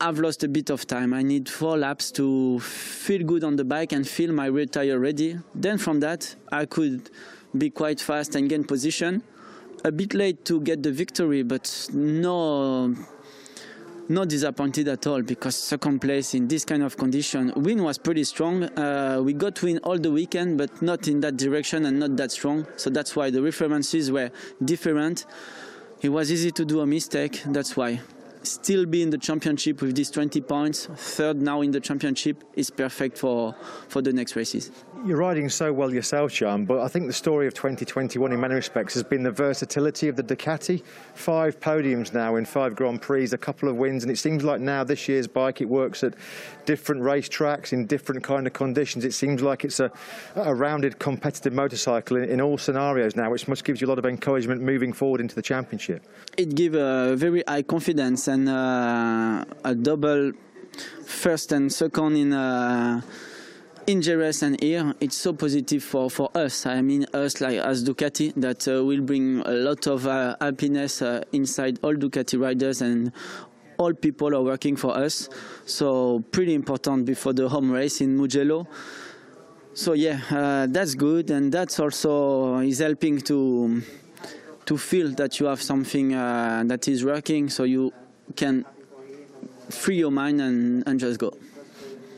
I've 0.00 0.18
lost 0.18 0.44
a 0.44 0.48
bit 0.48 0.70
of 0.70 0.86
time. 0.86 1.12
I 1.12 1.22
need 1.22 1.48
four 1.48 1.76
laps 1.76 2.10
to 2.12 2.60
feel 2.60 3.24
good 3.24 3.44
on 3.44 3.56
the 3.56 3.64
bike 3.64 3.92
and 3.92 4.06
feel 4.06 4.32
my 4.32 4.46
rear 4.46 4.66
tire 4.66 4.98
ready. 4.98 5.38
Then 5.54 5.78
from 5.78 6.00
that, 6.00 6.34
I 6.52 6.66
could 6.66 7.10
be 7.56 7.70
quite 7.70 8.00
fast 8.00 8.34
and 8.36 8.48
gain 8.48 8.64
position. 8.64 9.22
A 9.84 9.92
bit 9.92 10.14
late 10.14 10.44
to 10.46 10.60
get 10.60 10.82
the 10.82 10.92
victory, 10.92 11.42
but 11.42 11.88
no, 11.92 12.94
not 14.08 14.28
disappointed 14.28 14.88
at 14.88 15.06
all 15.06 15.22
because 15.22 15.56
second 15.56 16.00
place 16.00 16.34
in 16.34 16.46
this 16.46 16.64
kind 16.64 16.82
of 16.82 16.96
condition. 16.96 17.52
Wind 17.56 17.82
was 17.82 17.98
pretty 17.98 18.24
strong. 18.24 18.64
Uh, 18.64 19.20
we 19.22 19.32
got 19.32 19.60
wind 19.62 19.80
all 19.82 19.98
the 19.98 20.10
weekend, 20.10 20.58
but 20.58 20.82
not 20.82 21.08
in 21.08 21.20
that 21.20 21.36
direction 21.36 21.86
and 21.86 21.98
not 21.98 22.16
that 22.16 22.32
strong. 22.32 22.66
So 22.76 22.90
that's 22.90 23.16
why 23.16 23.30
the 23.30 23.42
references 23.42 24.12
were 24.12 24.30
different. 24.64 25.24
It 26.02 26.10
was 26.10 26.30
easy 26.30 26.50
to 26.52 26.64
do 26.64 26.80
a 26.80 26.86
mistake. 26.86 27.42
That's 27.46 27.76
why 27.76 28.00
still 28.46 28.86
be 28.86 29.02
in 29.02 29.10
the 29.10 29.18
championship 29.18 29.82
with 29.82 29.94
these 29.94 30.10
20 30.10 30.40
points, 30.40 30.86
third 30.96 31.40
now 31.40 31.60
in 31.60 31.70
the 31.70 31.80
championship, 31.80 32.44
is 32.54 32.70
perfect 32.70 33.18
for, 33.18 33.54
for 33.88 34.02
the 34.02 34.12
next 34.12 34.36
races. 34.36 34.70
You're 35.04 35.18
riding 35.18 35.48
so 35.48 35.72
well 35.72 35.92
yourself, 35.92 36.32
Jean, 36.32 36.64
but 36.64 36.80
I 36.80 36.88
think 36.88 37.06
the 37.06 37.12
story 37.12 37.46
of 37.46 37.54
2021 37.54 38.32
in 38.32 38.40
many 38.40 38.54
respects 38.54 38.94
has 38.94 39.04
been 39.04 39.22
the 39.22 39.30
versatility 39.30 40.08
of 40.08 40.16
the 40.16 40.22
Ducati. 40.24 40.82
Five 41.14 41.60
podiums 41.60 42.12
now 42.12 42.36
in 42.36 42.44
five 42.44 42.74
Grand 42.74 43.00
Prix, 43.00 43.26
a 43.26 43.38
couple 43.38 43.68
of 43.68 43.76
wins, 43.76 44.02
and 44.02 44.10
it 44.10 44.16
seems 44.16 44.42
like 44.42 44.60
now 44.60 44.82
this 44.82 45.06
year's 45.06 45.28
bike 45.28 45.60
it 45.60 45.68
works 45.68 46.02
at 46.02 46.14
different 46.64 47.02
race 47.02 47.28
tracks 47.28 47.72
in 47.72 47.86
different 47.86 48.24
kind 48.24 48.48
of 48.48 48.52
conditions. 48.52 49.04
It 49.04 49.12
seems 49.12 49.42
like 49.42 49.64
it's 49.64 49.78
a, 49.78 49.92
a 50.34 50.52
rounded 50.52 50.98
competitive 50.98 51.52
motorcycle 51.52 52.16
in, 52.16 52.24
in, 52.24 52.40
all 52.40 52.58
scenarios 52.58 53.14
now, 53.14 53.30
which 53.30 53.46
must 53.46 53.64
give 53.64 53.80
you 53.80 53.86
a 53.86 53.90
lot 53.90 53.98
of 53.98 54.06
encouragement 54.06 54.60
moving 54.60 54.92
forward 54.92 55.20
into 55.20 55.36
the 55.36 55.42
championship. 55.42 56.02
It 56.36 56.54
gives 56.54 56.76
a 56.76 57.14
very 57.16 57.44
high 57.46 57.62
confidence 57.62 58.26
and 58.26 58.35
uh, 58.48 59.44
a 59.64 59.74
double 59.74 60.32
first 61.04 61.52
and 61.52 61.72
second 61.72 62.16
in. 62.16 62.32
Uh, 62.32 63.00
in 63.86 64.02
and 64.42 64.60
here, 64.60 64.94
it's 65.00 65.16
so 65.16 65.32
positive 65.32 65.82
for, 65.82 66.10
for 66.10 66.28
us. 66.36 66.66
I 66.66 66.82
mean, 66.82 67.06
us 67.14 67.40
like 67.40 67.58
as 67.58 67.84
Ducati, 67.84 68.32
that 68.34 68.66
uh, 68.66 68.84
will 68.84 69.00
bring 69.00 69.40
a 69.40 69.52
lot 69.52 69.86
of 69.86 70.06
uh, 70.06 70.36
happiness 70.40 71.02
uh, 71.02 71.22
inside 71.32 71.78
all 71.82 71.94
Ducati 71.94 72.40
riders 72.40 72.82
and 72.82 73.12
all 73.78 73.94
people 73.94 74.34
are 74.34 74.42
working 74.42 74.74
for 74.74 74.96
us. 74.96 75.28
So 75.66 76.24
pretty 76.32 76.54
important 76.54 77.06
before 77.06 77.32
the 77.32 77.48
home 77.48 77.70
race 77.70 78.00
in 78.00 78.16
Mugello. 78.16 78.66
So 79.74 79.92
yeah, 79.92 80.20
uh, 80.30 80.66
that's 80.68 80.94
good, 80.94 81.30
and 81.30 81.52
that's 81.52 81.78
also 81.78 82.58
is 82.58 82.78
helping 82.78 83.20
to 83.20 83.82
to 84.64 84.76
feel 84.76 85.10
that 85.12 85.38
you 85.38 85.46
have 85.46 85.62
something 85.62 86.08
that 86.08 86.88
is 86.88 87.04
working, 87.04 87.50
so 87.50 87.62
you 87.64 87.92
can 88.34 88.64
free 89.70 89.96
your 89.96 90.10
mind 90.10 90.40
and, 90.40 90.86
and 90.86 90.98
just 91.00 91.18
go. 91.18 91.36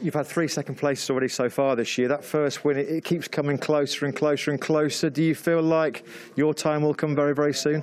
You've 0.00 0.14
had 0.14 0.26
three 0.26 0.48
second 0.48 0.76
places 0.76 1.10
already 1.10 1.28
so 1.28 1.50
far 1.50 1.74
this 1.74 1.98
year. 1.98 2.08
That 2.08 2.24
first 2.24 2.64
win, 2.64 2.76
it, 2.78 2.88
it, 2.88 3.04
keeps 3.04 3.26
coming 3.26 3.58
closer 3.58 4.06
and 4.06 4.14
closer 4.14 4.52
and 4.52 4.60
closer. 4.60 5.10
Do 5.10 5.22
you 5.22 5.34
feel 5.34 5.60
like 5.60 6.04
your 6.36 6.54
time 6.54 6.82
will 6.82 6.94
come 6.94 7.16
very, 7.16 7.34
very 7.34 7.52
soon? 7.52 7.82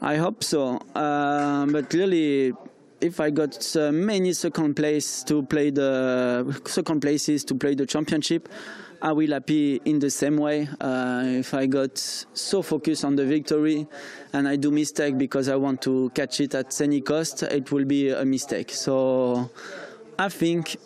I 0.00 0.16
hope 0.16 0.42
so. 0.42 0.76
Uh, 0.94 1.66
but 1.66 1.90
clearly, 1.90 2.54
if 3.00 3.20
I 3.20 3.30
got 3.30 3.76
uh, 3.76 3.90
many 3.92 4.32
second 4.32 4.74
place 4.74 5.22
to 5.24 5.42
play 5.42 5.70
the 5.70 6.60
second 6.66 7.00
places 7.00 7.44
to 7.44 7.54
play 7.54 7.74
the 7.74 7.86
championship, 7.86 8.48
I 9.02 9.12
will 9.12 9.32
happy 9.32 9.80
in 9.84 9.98
the 9.98 10.10
same 10.10 10.36
way. 10.36 10.68
Uh, 10.80 11.22
if 11.26 11.54
I 11.54 11.66
got 11.66 11.96
so 11.98 12.60
focused 12.60 13.04
on 13.04 13.16
the 13.16 13.24
victory 13.24 13.86
and 14.34 14.46
I 14.46 14.56
do 14.56 14.70
mistake 14.70 15.16
because 15.16 15.48
I 15.48 15.56
want 15.56 15.80
to 15.82 16.10
catch 16.14 16.40
it 16.40 16.54
at 16.54 16.78
any 16.80 17.00
cost, 17.00 17.42
it 17.42 17.72
will 17.72 17.86
be 17.86 18.10
a 18.10 18.24
mistake. 18.24 18.70
So 18.70 19.50
I 20.18 20.28
think 20.28 20.76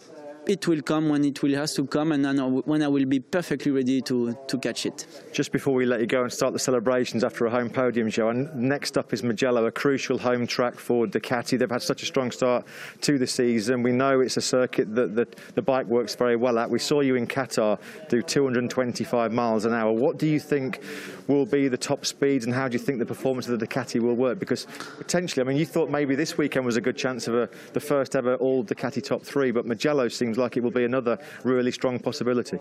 it 0.47 0.67
will 0.69 0.83
come 0.83 1.09
when 1.09 1.25
it 1.25 1.43
will 1.43 1.55
has 1.55 1.75
to 1.75 1.87
come, 1.87 2.13
and 2.13 2.25
then 2.25 2.39
when 2.39 2.83
I 2.83 2.89
will 2.89 3.07
be 3.07 3.21
perfectly 3.21 3.71
ready 3.71 4.01
to, 4.03 4.37
to 4.47 4.59
catch 4.59 4.87
it. 4.87 5.07
Just 5.33 5.53
before 5.53 5.75
we 5.75 5.87
let 5.87 6.01
you 6.01 6.07
go 6.07 6.23
and 6.23 6.33
start 6.33 6.53
the 6.53 6.59
celebrations 6.59 7.25
after 7.25 7.47
a 7.47 7.51
home 7.51 7.71
podium, 7.71 8.11
Joe, 8.11 8.29
and 8.29 8.55
next 8.55 8.99
up 8.99 9.13
is 9.13 9.23
Mugello, 9.23 9.67
a 9.67 9.71
crucial 9.71 10.19
home 10.19 10.47
track 10.47 10.75
for 10.75 11.07
Ducati. 11.07 11.59
They've 11.59 11.71
had 11.71 11.83
such 11.83 12.03
a 12.03 12.07
strong 12.07 12.31
start 12.31 12.67
to 13.03 13.19
the 13.19 13.27
season. 13.27 13.83
We 13.83 13.93
know 13.93 14.21
it's 14.21 14.37
a 14.37 14.43
circuit 14.43 14.95
that, 14.95 15.15
that 15.15 15.37
the 15.55 15.63
bike 15.63 15.87
works 15.87 16.15
very 16.15 16.37
well 16.37 16.59
at. 16.59 16.69
We 16.69 16.79
saw 16.79 17.01
you 17.01 17.17
in 17.17 17.27
Qatar 17.27 17.79
do 18.09 18.23
225 18.23 19.33
miles 19.33 19.65
an 19.65 19.73
hour. 19.73 19.93
What 19.93 20.19
do 20.19 20.27
you 20.27 20.41
think 20.41 20.83
will 21.27 21.47
be 21.47 21.69
the 21.69 21.79
top 21.79 22.05
speeds, 22.05 22.45
and 22.45 22.55
how 22.55 22.69
do 22.69 22.75
you 22.75 22.79
think 22.79 22.99
the 22.99 23.07
performance 23.07 23.49
of 23.49 23.59
the 23.59 23.67
Ducati 23.67 24.01
will 24.01 24.15
work? 24.15 24.39
Because 24.39 24.67
potentially, 24.99 25.43
I 25.43 25.49
mean, 25.49 25.57
you 25.57 25.67
thought 25.67 25.91
maybe 25.91 26.15
this 26.15 26.37
weekend 26.37 26.67
was 26.67 26.77
a 26.77 26.81
good 26.81 26.97
chance 26.97 27.29
of 27.29 27.35
a, 27.35 27.49
the 27.73 27.81
first 27.81 28.15
ever 28.15 28.35
all 28.37 28.65
Ducati 28.65 29.03
top 29.03 29.23
three, 29.23 29.51
but 29.51 29.67
Mugello 29.67 30.09
seems 30.09 30.34
like 30.37 30.57
it 30.57 30.63
will 30.63 30.71
be 30.71 30.85
another 30.85 31.19
really 31.45 31.71
strong 31.71 31.99
possibility. 31.99 32.59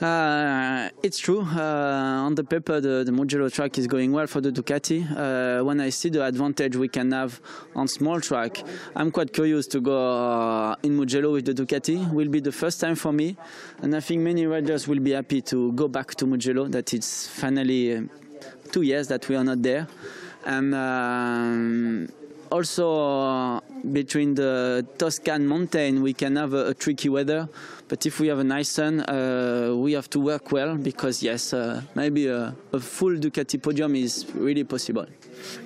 Uh, 0.00 0.88
it's 1.02 1.18
true. 1.18 1.42
Uh, 1.42 2.24
on 2.24 2.34
the 2.34 2.42
paper, 2.42 2.80
the, 2.80 3.04
the 3.04 3.12
Mugello 3.12 3.50
track 3.50 3.76
is 3.76 3.86
going 3.86 4.12
well 4.12 4.26
for 4.26 4.40
the 4.40 4.50
Ducati. 4.50 5.04
Uh, 5.04 5.62
when 5.62 5.78
I 5.78 5.90
see 5.90 6.08
the 6.08 6.24
advantage 6.24 6.74
we 6.74 6.88
can 6.88 7.12
have 7.12 7.38
on 7.74 7.86
small 7.86 8.18
track, 8.18 8.62
I'm 8.96 9.10
quite 9.10 9.32
curious 9.34 9.66
to 9.68 9.80
go 9.80 10.70
uh, 10.70 10.76
in 10.82 10.96
Mugello 10.96 11.32
with 11.32 11.44
the 11.44 11.52
Ducati. 11.52 12.10
Will 12.12 12.28
be 12.28 12.40
the 12.40 12.52
first 12.52 12.80
time 12.80 12.94
for 12.94 13.12
me, 13.12 13.36
and 13.82 13.94
I 13.94 14.00
think 14.00 14.22
many 14.22 14.46
riders 14.46 14.88
will 14.88 15.00
be 15.00 15.10
happy 15.10 15.42
to 15.42 15.72
go 15.72 15.86
back 15.86 16.14
to 16.14 16.26
Mugello. 16.26 16.66
That 16.68 16.94
it's 16.94 17.28
finally 17.28 17.96
uh, 17.96 18.02
two 18.72 18.82
years 18.82 19.08
that 19.08 19.28
we 19.28 19.36
are 19.36 19.44
not 19.44 19.62
there, 19.62 19.86
and. 20.46 20.74
Um, 20.74 22.08
also 22.50 22.84
uh, 23.00 23.60
between 23.92 24.34
the 24.34 24.86
Toscan 24.98 25.46
mountain 25.46 26.02
we 26.02 26.12
can 26.12 26.36
have 26.36 26.52
a, 26.52 26.68
a, 26.68 26.74
tricky 26.74 27.08
weather 27.08 27.48
but 27.88 28.04
if 28.06 28.20
we 28.20 28.28
have 28.28 28.38
a 28.38 28.44
nice 28.44 28.68
sun 28.68 29.00
uh, 29.00 29.72
we 29.74 29.92
have 29.92 30.10
to 30.10 30.20
work 30.20 30.52
well 30.52 30.76
because 30.76 31.22
yes 31.22 31.52
uh, 31.52 31.82
maybe 31.94 32.26
a, 32.26 32.54
a, 32.72 32.80
full 32.80 33.16
Ducati 33.16 33.62
podium 33.62 33.94
is 33.94 34.26
really 34.34 34.64
possible 34.64 35.06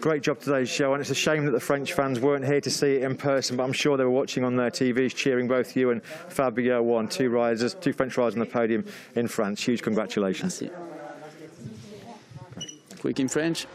Great 0.01 0.23
job 0.23 0.38
today's 0.38 0.68
show, 0.68 0.92
and 0.92 1.01
it's 1.01 1.11
a 1.11 1.14
shame 1.14 1.44
that 1.44 1.51
the 1.51 1.61
French 1.61 1.94
fans 1.94 2.20
weren't 2.20 2.44
here 2.44 2.61
to 2.61 2.70
see 2.70 2.97
it 2.97 3.03
in 3.03 3.16
person, 3.16 3.57
but 3.57 3.64
I'm 3.64 3.73
sure 3.73 3.97
they 3.97 4.05
were 4.05 4.11
watching 4.11 4.44
on 4.44 4.57
their 4.57 4.70
TVs, 4.70 5.14
cheering 5.14 5.49
both 5.49 5.75
you 5.77 5.90
and 5.90 6.03
Fabio 6.05 6.83
One, 6.83 7.09
two 7.09 7.31
riders, 7.31 7.75
two 7.75 7.92
French 7.92 8.16
riders 8.16 8.35
on 8.35 8.40
the 8.40 8.47
podium 8.47 8.85
in 9.16 9.27
France. 9.27 9.62
Huge 9.62 9.83
congratulations. 9.83 10.62
Quick 13.01 13.20
in 13.20 13.29
French. 13.29 13.66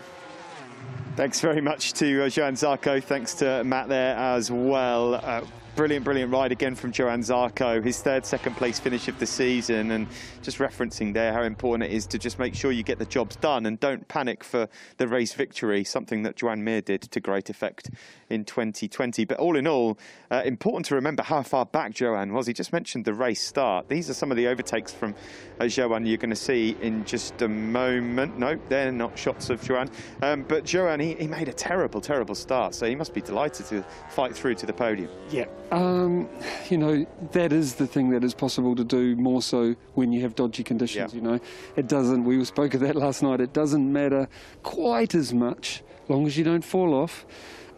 Thanks 1.20 1.42
very 1.42 1.60
much 1.60 1.92
to 1.96 2.24
uh, 2.24 2.30
Johann 2.30 2.54
Zarco. 2.54 3.04
Thanks 3.04 3.34
to 3.34 3.62
Matt 3.66 3.90
there 3.90 4.16
as 4.16 4.50
well. 4.50 5.16
Uh, 5.16 5.42
brilliant, 5.80 6.04
brilliant 6.04 6.30
ride 6.30 6.52
again 6.52 6.76
from 6.76 6.92
Johann 6.92 7.22
Zarco, 7.22 7.82
his 7.82 8.02
third 8.02 8.26
second 8.26 8.58
place 8.58 8.82
finish 8.82 9.08
of 9.08 9.18
the 9.18 9.26
season. 9.26 9.92
And 9.92 10.08
just 10.42 10.58
referencing 10.58 11.14
there 11.14 11.32
how 11.32 11.44
important 11.44 11.90
it 11.90 11.96
is 11.96 12.06
to 12.08 12.18
just 12.18 12.38
make 12.38 12.54
sure 12.54 12.74
you 12.74 12.84
get 12.84 13.00
the 13.00 13.06
jobs 13.06 13.38
done 13.38 13.66
and 13.66 13.80
don't 13.80 14.06
panic 14.10 14.44
for 14.44 14.68
the 14.98 15.08
race 15.08 15.34
victory, 15.34 15.86
something 15.86 16.24
that 16.24 16.36
Joan 16.36 16.66
Mir 16.66 16.82
did 16.82 17.04
to 17.04 17.22
great 17.22 17.50
effect 17.50 17.92
in 18.30 18.44
2020. 18.44 19.24
But 19.24 19.38
all 19.38 19.56
in 19.56 19.68
all, 19.68 19.98
uh, 20.30 20.42
important 20.44 20.86
to 20.88 20.96
remember 20.96 21.24
how 21.24 21.44
far 21.44 21.66
back 21.66 21.98
Johann 21.98 22.34
was. 22.34 22.46
He 22.46 22.52
just 22.52 22.74
mentioned 22.74 23.06
the 23.06 23.14
race 23.14 23.42
start. 23.42 23.88
These 23.88 24.10
are 24.10 24.14
some 24.14 24.32
of 24.32 24.36
the 24.36 24.48
overtakes 24.48 24.92
from 24.92 25.16
uh, 25.62 25.64
Johann 25.64 26.06
you're 26.06 26.18
going 26.18 26.30
to 26.30 26.36
see 26.36 26.76
in 26.82 27.06
just 27.06 27.42
a 27.42 27.48
moment. 27.48 28.38
No, 28.38 28.60
they're 28.68 28.92
not 28.92 29.18
shots 29.18 29.50
of 29.50 29.66
Johann. 29.66 29.90
Um, 30.24 30.44
but 30.44 30.74
Johann, 30.74 31.00
he, 31.00 31.14
he 31.14 31.28
made 31.28 31.48
a 31.48 31.54
terrible, 31.54 32.02
terrible 32.02 32.36
start. 32.36 32.76
So 32.76 32.86
he 32.86 32.96
must 32.96 33.14
be 33.14 33.22
delighted 33.22 33.66
to 33.68 33.82
fight 34.10 34.36
through 34.36 34.56
to 34.56 34.66
the 34.66 34.74
podium. 34.74 35.10
Yeah. 35.30 35.46
Um, 35.72 36.28
you 36.70 36.78
know, 36.78 37.06
that 37.32 37.54
is 37.54 37.76
the 37.76 37.86
thing 37.86 38.10
that 38.10 38.24
is 38.24 38.34
possible 38.34 38.76
to 38.76 38.84
do 38.84 39.16
more 39.16 39.42
so 39.42 39.76
when 39.94 40.12
you 40.12 40.22
have 40.22 40.34
dodgy 40.36 40.64
conditions, 40.64 41.14
Yeah. 41.14 41.20
you 41.20 41.24
know. 41.24 41.40
It 41.76 41.88
doesn't, 41.88 42.24
we 42.24 42.44
spoke 42.46 42.74
of 42.74 42.80
that 42.82 42.96
last 42.96 43.22
night, 43.22 43.40
it 43.40 43.54
doesn't 43.54 43.92
matter 43.92 44.28
quite 44.64 45.14
as 45.14 45.34
much, 45.34 45.84
as 46.04 46.10
long 46.10 46.26
as 46.26 46.38
you 46.38 46.44
don't 46.44 46.66
fall 46.66 46.94
off. 46.94 47.26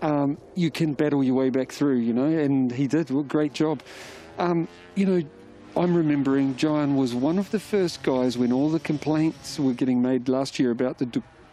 Um, 0.02 0.38
you 0.56 0.72
can 0.72 0.94
battle 0.94 1.24
your 1.24 1.36
way 1.36 1.50
back 1.50 1.72
through, 1.72 1.98
you 1.98 2.14
know, 2.14 2.26
and 2.26 2.72
he 2.72 2.88
did. 2.88 3.12
Well, 3.12 3.24
great 3.24 3.54
job. 3.54 3.84
Um, 4.40 4.68
you 4.96 5.06
know, 5.06 5.22
I'm 5.76 5.96
remembering 5.96 6.56
John 6.56 6.96
was 6.96 7.14
one 7.14 7.38
of 7.38 7.52
the 7.52 7.60
first 7.60 8.04
guys 8.04 8.38
when 8.38 8.52
all 8.52 8.70
the 8.70 8.80
complaints 8.80 9.60
were 9.60 9.74
getting 9.74 10.02
made 10.02 10.28
last 10.28 10.60
year 10.60 10.72
about 10.72 10.98
the 10.98 11.06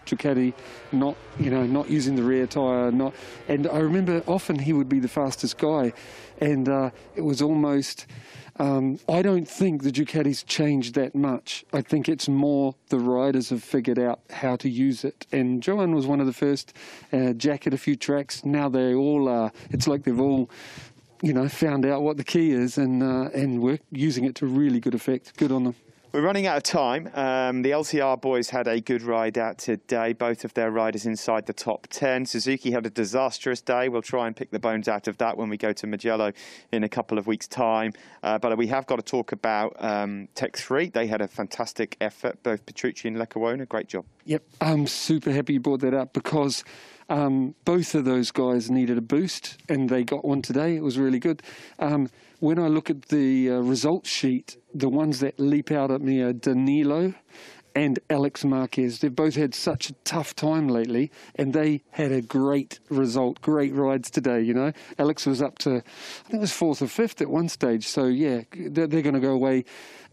Ducati 0.08 0.52
not, 0.92 1.16
you 1.38 1.50
know, 1.50 1.64
not 1.64 1.90
using 1.90 2.16
the 2.16 2.22
rear 2.22 2.46
tyre, 2.46 2.90
not, 2.90 3.14
and 3.48 3.66
I 3.66 3.78
remember 3.78 4.22
often 4.26 4.58
he 4.58 4.72
would 4.72 4.88
be 4.88 5.00
the 5.00 5.08
fastest 5.08 5.58
guy, 5.58 5.92
and 6.40 6.68
uh, 6.68 6.90
it 7.14 7.22
was 7.22 7.42
almost. 7.42 8.06
Um, 8.60 8.98
I 9.08 9.22
don't 9.22 9.46
think 9.46 9.84
the 9.84 9.92
Ducati's 9.92 10.42
changed 10.42 10.96
that 10.96 11.14
much. 11.14 11.64
I 11.72 11.80
think 11.80 12.08
it's 12.08 12.28
more 12.28 12.74
the 12.88 12.98
riders 12.98 13.50
have 13.50 13.62
figured 13.62 14.00
out 14.00 14.18
how 14.30 14.56
to 14.56 14.68
use 14.68 15.04
it. 15.04 15.28
And 15.30 15.64
Johann 15.64 15.94
was 15.94 16.08
one 16.08 16.18
of 16.18 16.26
the 16.26 16.32
first. 16.32 16.72
Uh, 17.12 17.34
Jack 17.34 17.68
at 17.68 17.74
a 17.74 17.78
few 17.78 17.94
tracks. 17.94 18.44
Now 18.44 18.68
they 18.68 18.94
all 18.94 19.28
are. 19.28 19.52
It's 19.70 19.86
like 19.86 20.02
they've 20.02 20.20
all 20.20 20.50
you 21.22 21.32
know, 21.32 21.48
found 21.48 21.84
out 21.84 22.02
what 22.02 22.16
the 22.16 22.24
key 22.24 22.52
is 22.52 22.78
and 22.78 23.02
uh, 23.02 23.30
and 23.34 23.60
we're 23.60 23.78
using 23.90 24.24
it 24.24 24.34
to 24.36 24.46
really 24.46 24.80
good 24.80 24.94
effect. 24.94 25.36
Good 25.36 25.52
on 25.52 25.64
them. 25.64 25.74
We're 26.10 26.22
running 26.22 26.46
out 26.46 26.56
of 26.56 26.62
time. 26.62 27.10
Um, 27.12 27.60
the 27.60 27.72
LCR 27.72 28.18
boys 28.18 28.48
had 28.48 28.66
a 28.66 28.80
good 28.80 29.02
ride 29.02 29.36
out 29.36 29.58
today, 29.58 30.14
both 30.14 30.42
of 30.42 30.54
their 30.54 30.70
riders 30.70 31.04
inside 31.04 31.44
the 31.44 31.52
top 31.52 31.86
10. 31.90 32.24
Suzuki 32.24 32.70
had 32.70 32.86
a 32.86 32.90
disastrous 32.90 33.60
day. 33.60 33.90
We'll 33.90 34.00
try 34.00 34.26
and 34.26 34.34
pick 34.34 34.50
the 34.50 34.58
bones 34.58 34.88
out 34.88 35.06
of 35.06 35.18
that 35.18 35.36
when 35.36 35.50
we 35.50 35.58
go 35.58 35.74
to 35.74 35.86
Mugello 35.86 36.32
in 36.72 36.82
a 36.82 36.88
couple 36.88 37.18
of 37.18 37.26
weeks' 37.26 37.46
time. 37.46 37.92
Uh, 38.22 38.38
but 38.38 38.56
we 38.56 38.68
have 38.68 38.86
got 38.86 38.96
to 38.96 39.02
talk 39.02 39.32
about 39.32 39.76
um, 39.84 40.28
Tech 40.34 40.56
3. 40.56 40.88
They 40.88 41.06
had 41.06 41.20
a 41.20 41.28
fantastic 41.28 41.94
effort, 42.00 42.42
both 42.42 42.64
Petrucci 42.64 43.06
and 43.06 43.18
Lecuona. 43.18 43.68
Great 43.68 43.88
job. 43.88 44.06
Yep, 44.24 44.42
I'm 44.62 44.86
super 44.86 45.30
happy 45.30 45.52
you 45.52 45.60
brought 45.60 45.80
that 45.80 45.92
up 45.92 46.14
because 46.14 46.64
um, 47.08 47.54
both 47.64 47.94
of 47.94 48.04
those 48.04 48.30
guys 48.30 48.70
needed 48.70 48.98
a 48.98 49.02
boost 49.02 49.58
and 49.68 49.88
they 49.88 50.04
got 50.04 50.24
one 50.24 50.42
today. 50.42 50.76
It 50.76 50.82
was 50.82 50.98
really 50.98 51.18
good. 51.18 51.42
Um, 51.78 52.10
when 52.40 52.58
I 52.58 52.68
look 52.68 52.90
at 52.90 53.02
the 53.06 53.50
uh, 53.50 53.54
results 53.58 54.08
sheet, 54.08 54.56
the 54.74 54.88
ones 54.88 55.20
that 55.20 55.38
leap 55.40 55.70
out 55.70 55.90
at 55.90 56.00
me 56.00 56.20
are 56.20 56.32
Danilo 56.32 57.14
and 57.74 57.98
Alex 58.10 58.44
Marquez. 58.44 58.98
They've 58.98 59.14
both 59.14 59.36
had 59.36 59.54
such 59.54 59.90
a 59.90 59.92
tough 60.04 60.34
time 60.34 60.68
lately, 60.68 61.10
and 61.36 61.52
they 61.52 61.82
had 61.90 62.10
a 62.12 62.20
great 62.20 62.80
result, 62.90 63.40
great 63.40 63.72
rides 63.72 64.10
today. 64.10 64.40
You 64.40 64.54
know, 64.54 64.72
Alex 64.98 65.26
was 65.26 65.40
up 65.40 65.58
to, 65.60 65.76
I 65.76 65.80
think 66.28 66.34
it 66.34 66.40
was 66.40 66.52
fourth 66.52 66.82
or 66.82 66.88
fifth 66.88 67.20
at 67.20 67.28
one 67.28 67.48
stage. 67.48 67.86
So 67.86 68.06
yeah, 68.06 68.42
they're, 68.52 68.86
they're 68.86 69.02
going 69.02 69.14
to 69.14 69.20
go 69.20 69.32
away 69.32 69.64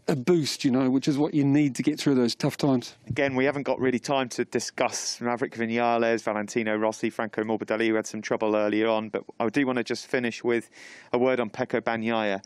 a 0.08 0.16
boost, 0.16 0.64
you 0.64 0.70
know, 0.70 0.88
which 0.88 1.08
is 1.08 1.18
what 1.18 1.34
you 1.34 1.44
need 1.44 1.74
to 1.74 1.82
get 1.82 1.98
through 1.98 2.14
those 2.14 2.34
tough 2.34 2.56
times. 2.56 2.96
Again, 3.08 3.34
we 3.34 3.44
haven't 3.44 3.64
got 3.64 3.80
really 3.80 3.98
time 3.98 4.28
to 4.30 4.44
discuss 4.44 5.20
Maverick 5.20 5.54
Vinales, 5.54 6.22
Valentino 6.22 6.76
Rossi, 6.76 7.10
Franco 7.10 7.42
Morbidelli, 7.42 7.88
who 7.88 7.94
had 7.94 8.06
some 8.06 8.22
trouble 8.22 8.54
earlier 8.54 8.88
on. 8.88 9.08
But 9.08 9.24
I 9.40 9.48
do 9.48 9.66
want 9.66 9.78
to 9.78 9.84
just 9.84 10.06
finish 10.06 10.44
with 10.44 10.70
a 11.12 11.18
word 11.18 11.40
on 11.40 11.50
Pecco 11.50 11.80
Bagnaia. 11.80 12.42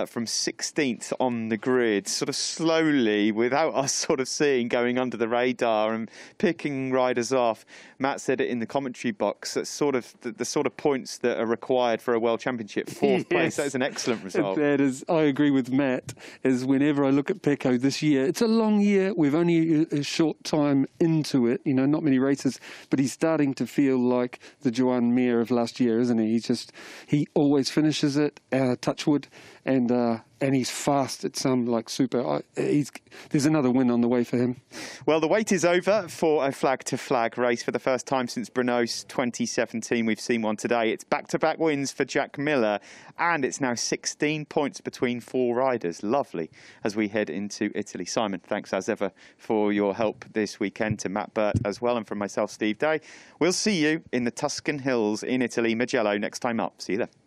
Uh, 0.00 0.06
from 0.06 0.24
16th 0.24 1.12
on 1.20 1.50
the 1.50 1.58
grid, 1.58 2.08
sort 2.08 2.30
of 2.30 2.34
slowly, 2.34 3.30
without 3.30 3.74
us 3.74 3.92
sort 4.06 4.18
of 4.18 4.28
seeing, 4.28 4.66
going 4.66 4.98
under 4.98 5.18
the 5.18 5.28
radar 5.28 5.92
and 5.92 6.10
picking 6.38 6.90
riders 6.90 7.34
off. 7.34 7.66
Matt 7.98 8.22
said 8.22 8.40
it 8.40 8.48
in 8.48 8.60
the 8.60 8.66
commentary 8.66 9.12
box. 9.12 9.54
That's 9.54 9.68
sort 9.68 9.94
of 9.94 10.14
the, 10.22 10.32
the 10.32 10.46
sort 10.46 10.66
of 10.66 10.74
points 10.78 11.18
that 11.18 11.38
are 11.38 11.44
required 11.44 12.00
for 12.00 12.14
a 12.14 12.18
world 12.18 12.40
championship. 12.40 12.88
Fourth 12.88 13.28
place. 13.28 13.42
Yes. 13.44 13.56
That 13.56 13.66
is 13.66 13.74
an 13.74 13.82
excellent 13.82 14.24
result. 14.24 14.56
That 14.56 14.80
is, 14.80 15.04
I 15.06 15.22
agree 15.22 15.50
with 15.50 15.70
Matt. 15.70 16.14
Is 16.44 16.64
whenever 16.64 17.04
I 17.04 17.10
look 17.10 17.30
at 17.30 17.42
Pecco 17.42 17.78
this 17.78 18.00
year, 18.00 18.24
it's 18.24 18.40
a 18.40 18.46
long 18.46 18.80
year. 18.80 19.12
We've 19.14 19.34
only 19.34 19.82
a, 19.82 19.96
a 19.96 20.02
short 20.02 20.42
time 20.44 20.86
into 20.98 21.46
it. 21.46 21.60
You 21.66 21.74
know, 21.74 21.84
not 21.84 22.02
many 22.02 22.18
races, 22.18 22.58
but 22.88 22.98
he's 22.98 23.12
starting 23.12 23.52
to 23.54 23.66
feel 23.66 23.98
like 23.98 24.40
the 24.62 24.70
Joan 24.70 25.14
Mir 25.14 25.42
of 25.42 25.50
last 25.50 25.78
year, 25.78 26.00
isn't 26.00 26.18
he? 26.18 26.28
He's 26.28 26.46
just 26.46 26.72
he 27.06 27.28
always 27.34 27.68
finishes 27.68 28.16
it. 28.16 28.40
Uh, 28.50 28.76
touchwood, 28.80 29.28
and 29.70 29.92
uh, 29.92 30.18
and 30.40 30.54
he's 30.54 30.70
fast 30.70 31.24
at 31.24 31.36
some 31.36 31.66
like 31.66 31.88
super. 31.88 32.26
I, 32.26 32.42
he's 32.56 32.90
there's 33.30 33.46
another 33.46 33.70
win 33.70 33.90
on 33.90 34.00
the 34.00 34.08
way 34.08 34.24
for 34.24 34.36
him. 34.36 34.60
Well, 35.06 35.20
the 35.20 35.28
wait 35.28 35.52
is 35.52 35.64
over 35.64 36.08
for 36.08 36.44
a 36.46 36.50
flag 36.50 36.82
to 36.84 36.98
flag 36.98 37.38
race 37.38 37.62
for 37.62 37.70
the 37.70 37.78
first 37.78 38.06
time 38.06 38.26
since 38.26 38.50
Brno's 38.50 39.04
2017. 39.04 40.04
We've 40.04 40.20
seen 40.20 40.42
one 40.42 40.56
today. 40.56 40.90
It's 40.90 41.04
back 41.04 41.28
to 41.28 41.38
back 41.38 41.58
wins 41.58 41.92
for 41.92 42.04
Jack 42.04 42.36
Miller, 42.36 42.80
and 43.18 43.44
it's 43.44 43.60
now 43.60 43.76
16 43.76 44.44
points 44.46 44.80
between 44.80 45.20
four 45.20 45.54
riders. 45.54 46.02
Lovely 46.02 46.50
as 46.82 46.96
we 46.96 47.06
head 47.06 47.30
into 47.30 47.70
Italy. 47.74 48.04
Simon, 48.04 48.40
thanks 48.40 48.72
as 48.72 48.88
ever 48.88 49.12
for 49.38 49.72
your 49.72 49.94
help 49.94 50.24
this 50.32 50.58
weekend 50.58 50.98
to 51.00 51.08
Matt 51.08 51.32
Burt 51.32 51.56
as 51.64 51.80
well, 51.80 51.96
and 51.96 52.06
from 52.06 52.18
myself, 52.18 52.50
Steve 52.50 52.78
Day. 52.78 53.00
We'll 53.38 53.52
see 53.52 53.86
you 53.86 54.02
in 54.12 54.24
the 54.24 54.32
Tuscan 54.32 54.80
Hills 54.80 55.22
in 55.22 55.42
Italy, 55.42 55.76
Mugello, 55.76 56.18
next 56.18 56.40
time 56.40 56.58
up. 56.58 56.82
See 56.82 56.94
you 56.94 56.98
there. 56.98 57.19